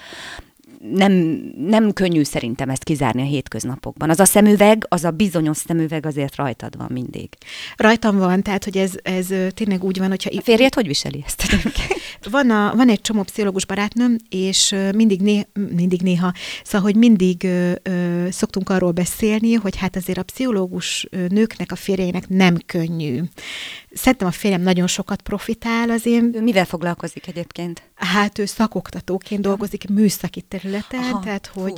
nem, 0.93 1.13
nem 1.57 1.93
könnyű 1.93 2.23
szerintem 2.23 2.69
ezt 2.69 2.85
kizárni 2.85 3.23
a 3.23 3.25
hétköznapokban. 3.25 4.11
Az 4.11 4.21
a 4.21 4.25
szemüveg, 4.25 4.87
az 4.89 5.05
a 5.05 5.11
bizonyos 5.11 5.57
szemüveg 5.57 6.07
azért 6.07 6.37
rajtad 6.37 6.77
van 6.77 6.89
mindig. 6.93 7.29
Rajtam 7.77 8.19
van, 8.19 8.43
tehát 8.43 8.65
hogy 8.65 8.77
ez, 8.77 8.93
ez 9.03 9.27
tényleg 9.55 9.85
úgy 9.85 9.99
van, 9.99 10.09
hogyha... 10.09 10.31
A 10.37 10.41
férjed 10.43 10.75
hogy 10.75 10.87
viseli 10.87 11.23
ezt? 11.27 11.43
Van, 12.31 12.51
a, 12.51 12.75
van 12.77 12.89
egy 12.89 13.01
csomó 13.01 13.23
pszichológus 13.23 13.67
barátnőm, 13.67 14.17
és 14.29 14.75
mindig, 14.95 15.21
né, 15.21 15.47
mindig 15.77 16.03
néha, 16.03 16.33
szóval, 16.65 16.81
hogy 16.81 16.97
mindig 16.97 17.45
ö, 17.45 17.73
ö, 17.83 18.27
szoktunk 18.31 18.71
arról 18.71 18.93
beszélni, 18.93 19.55
hogy 19.55 19.77
hát 19.77 19.97
azért 19.97 20.19
a 20.19 20.23
pszichológus 20.23 21.07
nőknek, 21.29 21.73
a 21.73 21.77
férjeinek 21.77 22.29
nem 22.29 22.57
könnyű. 22.67 23.23
Szerintem 23.93 24.29
a 24.29 24.31
férjem 24.31 24.63
nagyon 24.63 24.87
sokat 24.87 25.23
profitál 25.23 25.91
az 25.91 26.07
én... 26.07 26.31
Ő 26.35 26.43
mivel 26.43 26.65
foglalkozik 26.65 27.27
egyébként? 27.27 27.83
Hát 27.95 28.39
ő 28.39 28.45
szakoktatóként 28.45 29.41
dolgozik 29.41 29.89
műszaki 29.89 30.41
területen, 30.41 31.01
Aha, 31.01 31.21
tehát 31.25 31.51
hogy 31.55 31.73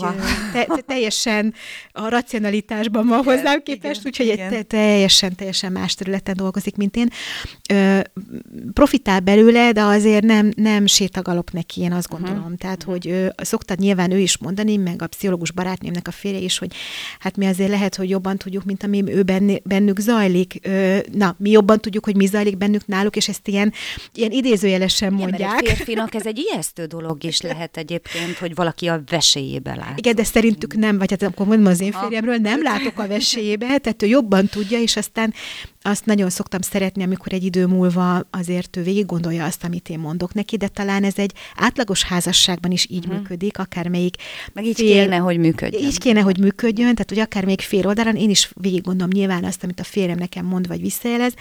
te, 0.52 0.64
te, 0.64 0.80
teljesen 0.86 1.54
a 1.92 2.08
racionalitásban 2.08 3.06
van 3.06 3.20
igen, 3.20 3.34
hozzám 3.34 3.62
képest, 3.62 4.06
úgyhogy. 4.06 4.34
Te, 4.36 4.62
teljesen, 4.62 5.34
teljesen 5.34 5.72
más 5.72 5.94
területen 5.94 6.36
dolgozik, 6.36 6.76
mint 6.76 6.96
én. 6.96 7.10
Ö, 7.70 8.00
profitál 8.72 9.20
belőle, 9.20 9.72
de 9.72 9.82
azért 9.82 10.24
nem, 10.24 10.37
nem 10.56 10.86
sétagalop 10.86 11.50
neki, 11.50 11.80
én 11.80 11.92
azt 11.92 12.08
mhm. 12.08 12.16
gondolom. 12.16 12.42
Uh-huh. 12.42 12.58
Tehát, 12.58 12.82
hogy 12.82 13.06
ő, 13.06 13.32
szoktad 13.36 13.78
nyilván 13.78 14.10
ő 14.10 14.18
is 14.18 14.38
mondani, 14.38 14.76
meg 14.76 15.02
a 15.02 15.06
pszichológus 15.06 15.52
barátnémnek 15.52 16.08
a 16.08 16.10
férje 16.10 16.40
is, 16.40 16.58
hogy 16.58 16.72
hát 17.18 17.36
mi 17.36 17.46
azért 17.46 17.70
lehet, 17.70 17.94
hogy 17.94 18.08
jobban 18.10 18.36
tudjuk, 18.36 18.64
mint 18.64 18.82
ami 18.82 19.02
ő 19.06 19.22
bennük 19.64 19.98
zajlik. 19.98 20.58
Ö, 20.62 20.98
na, 21.12 21.36
mi 21.38 21.50
jobban 21.50 21.80
tudjuk, 21.80 22.04
hogy 22.04 22.16
mi 22.16 22.26
zajlik 22.26 22.56
bennük 22.56 22.86
náluk, 22.86 23.16
és 23.16 23.28
ezt 23.28 23.48
ilyen, 23.48 23.72
ilyen 24.14 24.30
idézőjelesen 24.30 25.12
mondják. 25.12 25.40
Igen, 25.40 25.56
egy 25.56 25.66
férfinak 25.66 26.14
ez 26.14 26.26
egy 26.26 26.38
ijesztő 26.38 26.84
dolog 26.84 27.24
is 27.24 27.40
lehet 27.40 27.76
egyébként, 27.76 28.38
hogy 28.38 28.54
valaki 28.54 28.86
a 28.86 29.02
veséjébe 29.10 29.74
lát. 29.74 29.98
Igen, 29.98 30.14
de 30.14 30.24
szerintük 30.24 30.76
nem, 30.76 30.98
vagy 30.98 31.10
hát 31.10 31.22
akkor 31.22 31.46
mondom 31.46 31.66
az 31.66 31.80
én 31.80 31.92
férjemről, 31.92 32.36
nem 32.36 32.62
látok 32.62 32.98
a 32.98 33.06
veséjébe, 33.06 33.78
tehát 33.78 34.02
ő 34.02 34.06
jobban 34.06 34.46
tudja, 34.46 34.80
és 34.80 34.96
aztán 34.96 35.34
azt 35.82 36.04
nagyon 36.04 36.30
szoktam 36.30 36.60
szeretni, 36.60 37.02
amikor 37.02 37.32
egy 37.32 37.44
idő 37.44 37.66
múlva 37.66 38.26
azért 38.30 38.76
ő 38.76 38.82
végig 38.82 39.06
gondolja 39.06 39.44
azt, 39.44 39.64
amit 39.64 39.88
én 39.88 39.98
mondok 40.18 40.34
neki, 40.34 40.56
de 40.56 40.68
talán 40.68 41.04
ez 41.04 41.14
egy 41.16 41.32
átlagos 41.56 42.02
házasságban 42.02 42.70
is 42.70 42.86
így 42.90 42.98
uh-huh. 42.98 43.14
működik, 43.14 43.58
akármelyik 43.58 44.16
Meg 44.52 44.64
így 44.64 44.76
fél, 44.76 45.02
kéne, 45.02 45.16
hogy 45.16 45.38
működjön. 45.38 45.82
Így 45.82 45.98
kéne, 45.98 46.20
hogy 46.20 46.38
működjön, 46.38 46.94
tehát 46.94 47.08
hogy 47.08 47.18
akármelyik 47.18 47.60
fél 47.60 47.86
oldalon 47.86 48.16
én 48.16 48.30
is 48.30 48.50
végig 48.54 48.82
gondolom 48.82 49.10
nyilván 49.12 49.44
azt, 49.44 49.64
amit 49.64 49.80
a 49.80 49.84
férjem 49.84 50.18
nekem 50.18 50.44
mond, 50.44 50.66
vagy 50.66 50.80
visszajelez, 50.80 51.34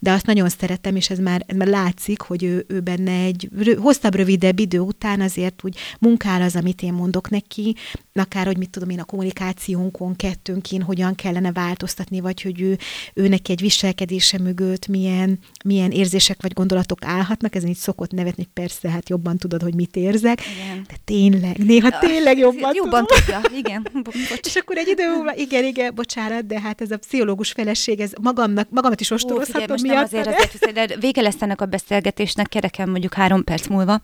de 0.00 0.12
azt 0.12 0.26
nagyon 0.26 0.48
szeretem, 0.48 0.96
és 0.96 1.10
ez 1.10 1.18
már, 1.18 1.44
ez 1.46 1.56
már 1.56 1.66
látszik, 1.66 2.20
hogy 2.20 2.44
ő, 2.44 2.64
ő 2.68 2.80
benne 2.80 3.12
egy 3.12 3.48
hosszabb, 3.78 4.14
rövidebb 4.14 4.58
idő 4.58 4.78
után 4.78 5.20
azért 5.20 5.64
úgy 5.64 5.76
munkál 5.98 6.42
az, 6.42 6.56
amit 6.56 6.82
én 6.82 6.92
mondok 6.92 7.30
neki, 7.30 7.76
akár, 8.12 8.46
hogy 8.46 8.58
mit 8.58 8.70
tudom 8.70 8.90
én, 8.90 9.00
a 9.00 9.04
kommunikációnkon, 9.04 10.16
kettőnkén 10.16 10.82
hogyan 10.82 11.14
kellene 11.14 11.52
változtatni, 11.52 12.20
vagy 12.20 12.42
hogy 12.42 12.60
ő, 12.60 12.78
ő 13.14 13.28
neki 13.28 13.52
egy 13.52 13.60
viselkedése 13.60 14.38
mögött 14.38 14.86
milyen, 14.86 15.38
milyen 15.64 15.90
érzések 15.90 16.42
vagy 16.42 16.52
gondolatok 16.52 17.04
állhatnak, 17.04 17.54
ezen 17.54 17.68
így 17.68 17.76
szokott 17.76 18.12
nevetni, 18.16 18.48
persze, 18.52 18.90
hát 18.90 19.08
jobban 19.08 19.36
tudod, 19.36 19.62
hogy 19.62 19.74
mit 19.74 19.96
érzek, 19.96 20.40
igen. 20.54 20.84
de 20.88 20.94
tényleg, 21.04 21.56
néha 21.58 21.98
tényleg 21.98 22.38
jobban, 22.38 22.74
jobban 22.74 23.06
tudom. 23.06 23.42
tudja, 23.42 23.58
igen. 23.58 23.88
Bocs. 24.04 24.46
És 24.46 24.56
akkor 24.56 24.76
egy 24.76 24.88
idő 24.88 25.08
múlva, 25.14 25.34
igen, 25.34 25.64
igen, 25.64 25.94
bocsánat, 25.94 26.46
de 26.46 26.60
hát 26.60 26.80
ez 26.80 26.90
a 26.90 26.96
pszichológus 26.96 27.52
feleség, 27.52 28.00
ez 28.00 28.10
magamnak, 28.22 28.70
magamat 28.70 29.00
is 29.00 29.10
ostorozhatom 29.10 29.76
miatt. 29.82 30.04
azért, 30.04 30.26
azért, 30.26 30.72
de 30.72 30.96
vége 31.00 31.22
lesz 31.22 31.42
ennek 31.42 31.60
a 31.60 31.66
beszélgetésnek, 31.66 32.48
kerekem 32.48 32.90
mondjuk 32.90 33.14
három 33.14 33.44
perc 33.44 33.66
múlva 33.66 33.98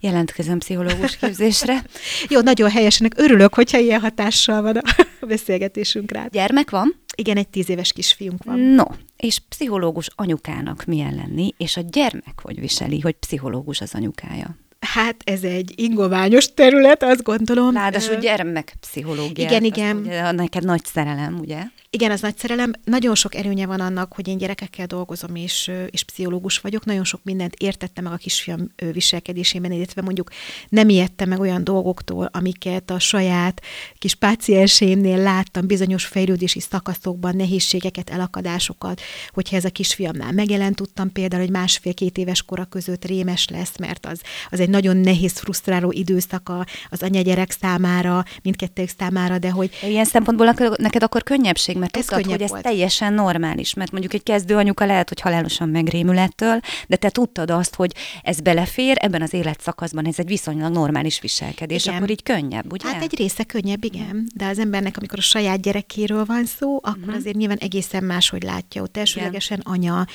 jelentkezem 0.00 0.58
pszichológus 0.58 1.16
képzésre. 1.16 1.84
Jó, 2.32 2.40
nagyon 2.40 2.70
helyesnek 2.70 3.12
örülök, 3.16 3.54
hogyha 3.54 3.78
ilyen 3.78 4.00
hatással 4.00 4.62
van 4.62 4.76
a 4.76 4.82
beszélgetésünk 5.26 6.12
rá. 6.12 6.26
Gyermek 6.30 6.70
van? 6.70 7.06
Igen, 7.20 7.36
egy 7.36 7.48
tíz 7.48 7.68
éves 7.68 7.92
kisfiunk 7.92 8.44
van. 8.44 8.58
No, 8.58 8.84
és 9.16 9.38
pszichológus 9.48 10.08
anyukának 10.14 10.84
milyen 10.84 11.14
lenni, 11.14 11.54
és 11.56 11.76
a 11.76 11.80
gyermek 11.80 12.40
hogy 12.42 12.60
viseli, 12.60 13.00
hogy 13.00 13.14
pszichológus 13.14 13.80
az 13.80 13.94
anyukája? 13.94 14.56
Hát 14.98 15.16
ez 15.24 15.42
egy 15.42 15.72
ingoványos 15.76 16.54
terület, 16.54 17.02
azt 17.02 17.22
gondolom. 17.22 17.74
Ráadásul 17.74 18.16
gyermekpszichológia. 18.16 19.44
Igen, 19.44 19.64
igen. 19.64 19.96
Ugye, 19.96 20.30
neked 20.30 20.64
nagy 20.64 20.84
szerelem, 20.84 21.38
ugye? 21.38 21.62
Igen, 21.90 22.10
az 22.10 22.20
nagy 22.20 22.36
szerelem. 22.36 22.72
Nagyon 22.84 23.14
sok 23.14 23.34
erőnye 23.34 23.66
van 23.66 23.80
annak, 23.80 24.12
hogy 24.12 24.28
én 24.28 24.38
gyerekekkel 24.38 24.86
dolgozom, 24.86 25.34
és, 25.34 25.70
és 25.90 26.02
pszichológus 26.02 26.58
vagyok. 26.58 26.84
Nagyon 26.84 27.04
sok 27.04 27.20
mindent 27.24 27.54
értettem 27.54 28.04
meg 28.04 28.12
a 28.12 28.16
kisfiam 28.16 28.70
viselkedésében, 28.92 29.72
illetve 29.72 30.02
mondjuk 30.02 30.30
nem 30.68 30.88
ijedtem 30.88 31.28
meg 31.28 31.40
olyan 31.40 31.64
dolgoktól, 31.64 32.28
amiket 32.32 32.90
a 32.90 32.98
saját 32.98 33.62
kis 33.98 34.14
páciensémnél 34.14 35.18
láttam 35.18 35.66
bizonyos 35.66 36.04
fejlődési 36.04 36.60
szakaszokban, 36.60 37.36
nehézségeket, 37.36 38.10
elakadásokat, 38.10 39.00
hogyha 39.32 39.56
ez 39.56 39.64
a 39.64 39.70
kisfiamnál 39.70 40.32
megjelent, 40.32 40.76
tudtam 40.76 41.12
például, 41.12 41.42
hogy 41.42 41.50
másfél-két 41.50 42.18
éves 42.18 42.42
kora 42.42 42.64
között 42.64 43.04
rémes 43.04 43.48
lesz, 43.48 43.78
mert 43.78 44.06
az, 44.06 44.20
az 44.50 44.60
egy 44.60 44.68
nagyon 44.68 44.87
nehéz, 44.96 45.38
frusztráló 45.38 45.90
időszaka 45.90 46.66
az 46.90 47.02
anya-gyerek 47.02 47.50
számára, 47.50 48.24
mindkettők 48.42 48.92
számára, 48.98 49.38
de 49.38 49.50
hogy... 49.50 49.70
Ilyen 49.82 50.04
szempontból 50.04 50.54
neked 50.76 51.02
akkor 51.02 51.22
könnyebbség 51.22 51.76
mert 51.76 51.96
ez 51.96 52.04
tudtad, 52.06 52.30
hogy 52.30 52.42
ez 52.42 52.50
volt. 52.50 52.62
teljesen 52.62 53.12
normális, 53.12 53.74
mert 53.74 53.90
mondjuk 53.90 54.14
egy 54.14 54.22
kezdő 54.22 54.56
anyuka 54.56 54.86
lehet, 54.86 55.08
hogy 55.08 55.20
halálosan 55.20 55.68
megrémül 55.68 56.18
ettől, 56.18 56.60
de 56.86 56.96
te 56.96 57.10
tudtad 57.10 57.50
azt, 57.50 57.74
hogy 57.74 57.94
ez 58.22 58.40
belefér, 58.40 58.96
ebben 59.00 59.22
az 59.22 59.34
életszakaszban 59.34 60.06
ez 60.06 60.18
egy 60.18 60.26
viszonylag 60.26 60.72
normális 60.72 61.20
viselkedés, 61.20 61.84
igen. 61.84 61.96
akkor 61.96 62.10
így 62.10 62.22
könnyebb, 62.22 62.72
ugye? 62.72 62.88
Hát 62.88 63.02
egy 63.02 63.16
része 63.16 63.44
könnyebb, 63.44 63.84
igen, 63.84 64.28
de 64.34 64.46
az 64.46 64.58
embernek, 64.58 64.96
amikor 64.96 65.18
a 65.18 65.22
saját 65.22 65.60
gyerekéről 65.60 66.24
van 66.24 66.44
szó, 66.44 66.76
akkor 66.76 66.98
uh-huh. 66.98 67.14
azért 67.14 67.36
nyilván 67.36 67.56
egészen 67.56 68.04
máshogy 68.04 68.42
látja, 68.42 68.82
ott 68.82 68.96
elsőlegesen 68.96 69.60
anya, 69.64 70.06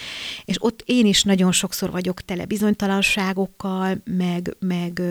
és 0.46 0.56
ott 0.60 0.84
én 0.86 1.06
is 1.06 1.24
nagyon 1.24 1.52
sokszor 1.52 1.92
vagyok 1.92 2.22
tele 2.22 2.46
bizonytalanságokkal, 2.46 4.02
meg, 4.04 4.53
meg, 4.60 5.02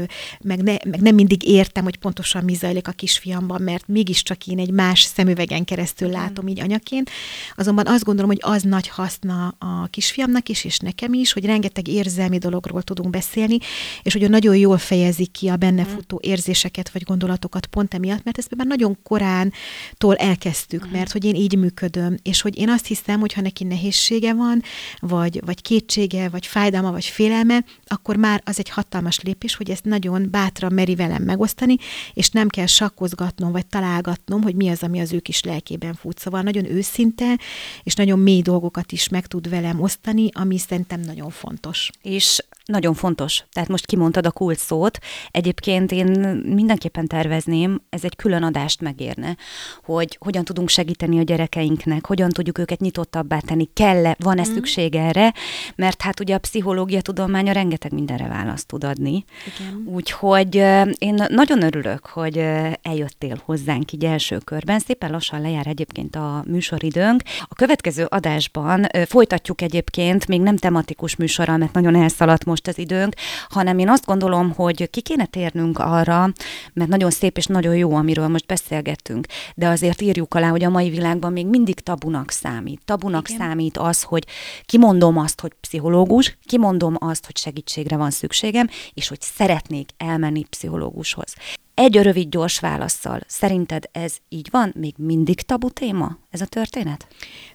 meg, 0.41 0.63
ne, 0.63 0.77
meg 0.85 1.01
nem 1.01 1.15
mindig 1.15 1.49
értem, 1.49 1.85
hogy 1.85 1.97
pontosan 1.97 2.45
mi 2.45 2.55
zajlik 2.55 2.89
a 2.89 2.93
kisfiamban, 2.93 3.63
mert 3.63 3.89
mégiscsak 3.89 4.47
én 4.47 4.59
egy 4.59 4.71
más 4.71 5.03
szemüvegen 5.03 5.65
keresztül 5.65 6.09
látom 6.09 6.49
így 6.49 6.61
anyaként. 6.61 7.11
Azonban 7.57 7.87
azt 7.87 8.05
gondolom, 8.05 8.31
hogy 8.31 8.41
az 8.43 8.63
nagy 8.63 8.89
haszna 8.89 9.55
a 9.59 9.87
kisfiamnak 9.91 10.49
is, 10.49 10.65
és 10.65 10.79
nekem 10.79 11.13
is, 11.13 11.33
hogy 11.33 11.45
rengeteg 11.45 11.89
érzelmi 11.89 12.39
dologról 12.39 12.83
tudunk 12.83 13.11
beszélni, 13.11 13.59
és 14.03 14.13
hogy 14.13 14.31
nagyon 14.31 14.57
jól 14.57 14.79
fejezik 14.79 15.31
ki 15.31 15.49
a 15.49 15.57
benne 15.57 15.85
futó 15.85 16.21
érzéseket 16.23 16.91
vagy 16.91 17.03
gondolatokat 17.03 17.67
pont 17.67 17.95
emiatt, 17.95 18.25
mert 18.25 18.39
ezt 18.39 18.55
már 18.57 18.67
nagyon 18.67 18.99
korántól 19.03 20.15
elkezdtük, 20.17 20.91
mert 20.91 21.13
hogy 21.13 21.25
én 21.25 21.35
így 21.35 21.59
működöm, 21.59 22.17
és 22.23 22.41
hogy 22.41 22.59
én 22.59 22.69
azt 22.69 22.87
hiszem, 22.87 23.21
hogy 23.21 23.33
ha 23.33 23.41
neki 23.41 23.65
nehézsége 23.65 24.35
van, 24.35 24.63
vagy, 25.01 25.41
vagy 25.45 25.63
kétsége, 25.63 26.29
vagy 26.29 26.47
fájdalma, 26.47 26.91
vagy 26.91 27.05
félelme, 27.05 27.65
akkor 27.87 28.17
már 28.17 28.43
az 28.45 28.59
egy 28.59 28.69
hatalmas 28.69 29.21
lépés, 29.33 29.55
hogy 29.55 29.71
ezt 29.71 29.85
nagyon 29.85 30.29
bátran 30.31 30.73
meri 30.73 30.95
velem 30.95 31.23
megosztani, 31.23 31.77
és 32.13 32.31
nem 32.31 32.49
kell 32.49 32.67
sakkozgatnom, 32.67 33.53
vagy 33.53 33.67
találgatnom, 33.67 34.43
hogy 34.43 34.55
mi 34.55 34.69
az, 34.69 34.83
ami 34.83 35.01
az 35.01 35.13
ő 35.13 35.19
kis 35.21 35.43
lelkében 35.43 35.95
fut. 35.95 36.19
Szóval 36.19 36.43
nagyon 36.43 36.65
őszinte, 36.65 37.39
és 37.83 37.95
nagyon 37.95 38.19
mély 38.19 38.43
dolgokat 38.43 38.93
is 38.93 39.09
meg 39.09 39.27
tud 39.27 39.49
velem 39.49 39.81
osztani, 39.81 40.29
ami 40.33 40.59
szerintem 40.59 41.01
nagyon 41.01 41.31
fontos. 41.31 41.91
És 42.03 42.45
nagyon 42.65 42.95
fontos. 42.95 43.45
Tehát 43.53 43.69
most 43.69 43.87
kimondtad 43.87 44.27
a 44.27 44.31
kult 44.31 44.59
szót. 44.59 44.99
Egyébként 45.31 45.93
én 45.93 46.07
mindenképpen 46.47 47.07
tervezném, 47.07 47.83
ez 47.91 48.05
egy 48.05 48.17
külön 48.17 48.43
adást 48.43 48.81
megérne, 48.81 49.37
hogy 49.85 50.17
hogyan 50.21 50.45
tudunk 50.45 50.69
segíteni 50.69 51.19
a 51.19 51.23
gyerekeinknek, 51.23 52.07
hogyan 52.07 52.31
tudjuk 52.31 52.59
őket 52.59 52.81
nyitottabbá 52.81 53.39
tenni, 53.39 53.69
kell-e, 53.73 54.17
van-e 54.19 54.49
mm. 54.49 54.53
szükség 54.55 54.95
erre, 54.95 55.33
mert 55.75 56.03
hát 56.03 56.21
ugye 56.21 56.35
a 56.35 56.39
pszichológia 56.39 57.01
tudománya 57.01 57.53
rengeteg 57.53 57.93
mindenre 57.93 58.29
választ 58.29 58.67
tud 58.67 58.85
adni. 58.85 59.22
Igen. 59.59 59.83
Úgyhogy 59.87 60.55
én 60.99 61.25
nagyon 61.29 61.63
örülök, 61.63 62.07
hogy 62.07 62.37
eljöttél 62.83 63.43
hozzánk 63.45 63.93
így 63.93 64.05
első 64.05 64.39
körben. 64.39 64.79
Szépen 64.79 65.11
lassan 65.11 65.41
lejár 65.41 65.67
egyébként 65.67 66.17
a 66.17 66.45
műsoridőnk. 66.47 67.23
A 67.41 67.55
következő 67.55 68.05
adásban 68.05 68.87
folytatjuk 69.07 69.61
egyébként, 69.61 70.27
még 70.27 70.41
nem 70.41 70.57
tematikus 70.57 71.17
műsorral, 71.17 71.57
mert 71.57 71.73
nagyon 71.73 71.95
elszaladt 71.95 72.45
most 72.45 72.69
az 72.69 72.79
időnk, 72.79 73.15
hanem 73.49 73.79
én 73.79 73.89
azt 73.89 74.05
gondolom, 74.05 74.53
hogy 74.53 74.91
ki 74.91 75.01
kéne 75.01 75.27
térnünk 75.27 75.79
arra, 75.79 76.33
mert 76.73 76.91
nagyon 76.91 77.11
szép 77.11 77.37
és 77.37 77.47
nagyon 77.47 77.77
jó, 77.77 77.95
amiről 77.95 78.29
most 78.29 78.47
beszélgettünk, 78.47 79.27
de 79.55 79.69
azért 79.69 80.01
írjuk 80.01 80.35
alá, 80.35 80.49
hogy 80.49 80.65
a 80.65 80.71
mai 80.71 80.91
világban 80.91 81.33
még 81.33 81.47
mindig 81.47 81.81
tabunak 81.81 82.31
számít. 82.31 82.81
Tabunak 82.85 83.29
Igen. 83.29 83.41
számít 83.41 83.77
az, 83.77 84.03
hogy 84.03 84.27
kimondom 84.67 85.19
azt, 85.19 85.41
hogy 85.41 85.53
pszichológus, 85.61 86.39
kimondom 86.47 86.97
azt, 86.99 87.27
hogy 87.27 87.37
segítségre 87.37 87.97
van 87.97 88.11
szükségem, 88.11 88.69
és 88.95 89.09
hogy 89.13 89.21
szeretnék 89.21 89.91
elmenni 89.97 90.45
pszichológushoz. 90.45 91.35
Egy 91.75 91.97
rövid, 91.97 92.29
gyors 92.29 92.61
válaszsal. 92.61 93.21
Szerinted 93.27 93.85
ez 93.93 94.17
így 94.29 94.49
van? 94.51 94.73
Még 94.77 94.95
mindig 94.97 95.41
tabu 95.41 95.71
téma 95.71 96.19
ez 96.31 96.41
a 96.41 96.47
történet? 96.47 97.07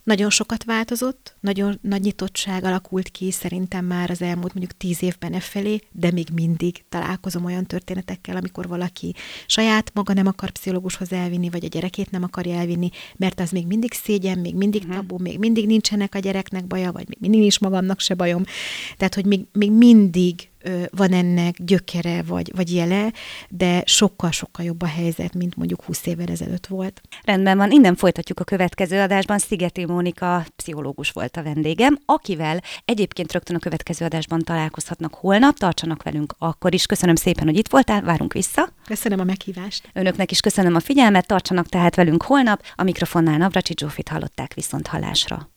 Nagyon 0.04 0.30
sokat 0.30 0.64
változott, 0.64 1.36
nagyon 1.40 1.80
nagy 1.82 2.02
nyitottság 2.02 2.64
alakult 2.64 3.10
ki 3.10 3.32
szerintem 3.32 3.86
már 3.86 4.10
az 4.10 4.22
elmúlt 4.22 4.54
mondjuk 4.54 4.78
tíz 4.78 5.04
évben 5.04 5.34
e 5.34 5.40
felé, 5.40 5.80
de 5.92 6.12
még 6.12 6.28
mindig 6.34 6.84
találkozom 6.90 7.46
olyan 7.46 7.66
történetekkel, 7.66 8.36
amikor 8.36 8.68
valaki 8.68 9.16
saját 9.46 9.92
maga 9.94 10.14
nem 10.14 10.28
akar 10.28 10.50
pszichológushoz 10.50 11.12
elvinni, 11.12 11.50
vagy 11.50 11.66
a 11.66 11.68
gyerekét 11.68 12.12
nem 12.12 12.24
akarja 12.24 12.56
elvinni, 12.56 12.90
mert 13.16 13.40
az 13.40 13.52
még 13.52 13.68
mindig 13.68 13.94
szégyen, 13.94 14.40
még 14.40 14.56
mindig 14.56 14.82
uh-huh. 14.82 14.96
tabu, 14.96 15.18
még 15.18 15.40
mindig 15.40 15.66
nincsenek 15.66 16.16
a 16.16 16.20
gyereknek 16.20 16.66
baja, 16.66 16.92
vagy 16.92 17.08
még 17.08 17.18
mindig 17.20 17.40
nincs 17.40 17.60
magamnak 17.60 18.00
se 18.00 18.14
bajom. 18.14 18.44
Tehát, 18.98 19.16
hogy 19.16 19.26
még, 19.26 19.46
még 19.52 19.72
mindig 19.72 20.50
van 20.90 21.14
ennek 21.14 21.56
gyökere 21.64 22.24
vagy, 22.24 22.52
vagy 22.56 22.74
jele, 22.74 23.12
de 23.50 23.82
sokkal-sokkal 23.86 24.66
jobb 24.66 24.82
a 24.82 24.86
helyzet, 24.86 25.34
mint 25.34 25.56
mondjuk 25.56 25.84
20 25.84 26.06
évvel 26.06 26.28
ezelőtt 26.28 26.68
volt. 26.68 27.02
Rendben 27.24 27.58
van, 27.58 27.72
innen 27.72 27.96
folytatjuk 27.96 28.40
a 28.40 28.44
következő 28.44 29.00
adásban. 29.00 29.38
Szigeti 29.38 29.86
Mónika 29.86 30.46
pszichológus 30.56 31.12
volt 31.12 31.38
a 31.38 31.44
vendégem, 31.44 31.98
akivel 32.06 32.62
egyébként 32.86 33.32
rögtön 33.32 33.56
a 33.56 33.60
következő 33.60 34.06
adásban 34.06 34.42
találkozhatnak 34.44 35.14
holnap. 35.14 35.58
Tartsanak 35.58 36.04
velünk 36.04 36.36
akkor 36.38 36.74
is. 36.74 36.86
Köszönöm 36.86 37.16
szépen, 37.16 37.46
hogy 37.46 37.58
itt 37.58 37.70
voltál, 37.70 38.02
várunk 38.02 38.34
vissza. 38.34 38.70
Köszönöm 38.86 39.20
a 39.20 39.24
meghívást. 39.24 39.90
Önöknek 39.94 40.32
is 40.32 40.40
köszönöm 40.40 40.76
a 40.76 40.80
figyelmet, 40.80 41.28
tartsanak 41.28 41.68
tehát 41.68 41.96
velünk 41.96 42.24
holnap. 42.24 42.64
A 42.76 42.84
mikrofonnál 42.84 43.38
Navracsi 43.38 43.74
Zsófit 43.78 44.10
hallották 44.10 44.54
viszont 44.54 44.88
halásra. 44.88 45.50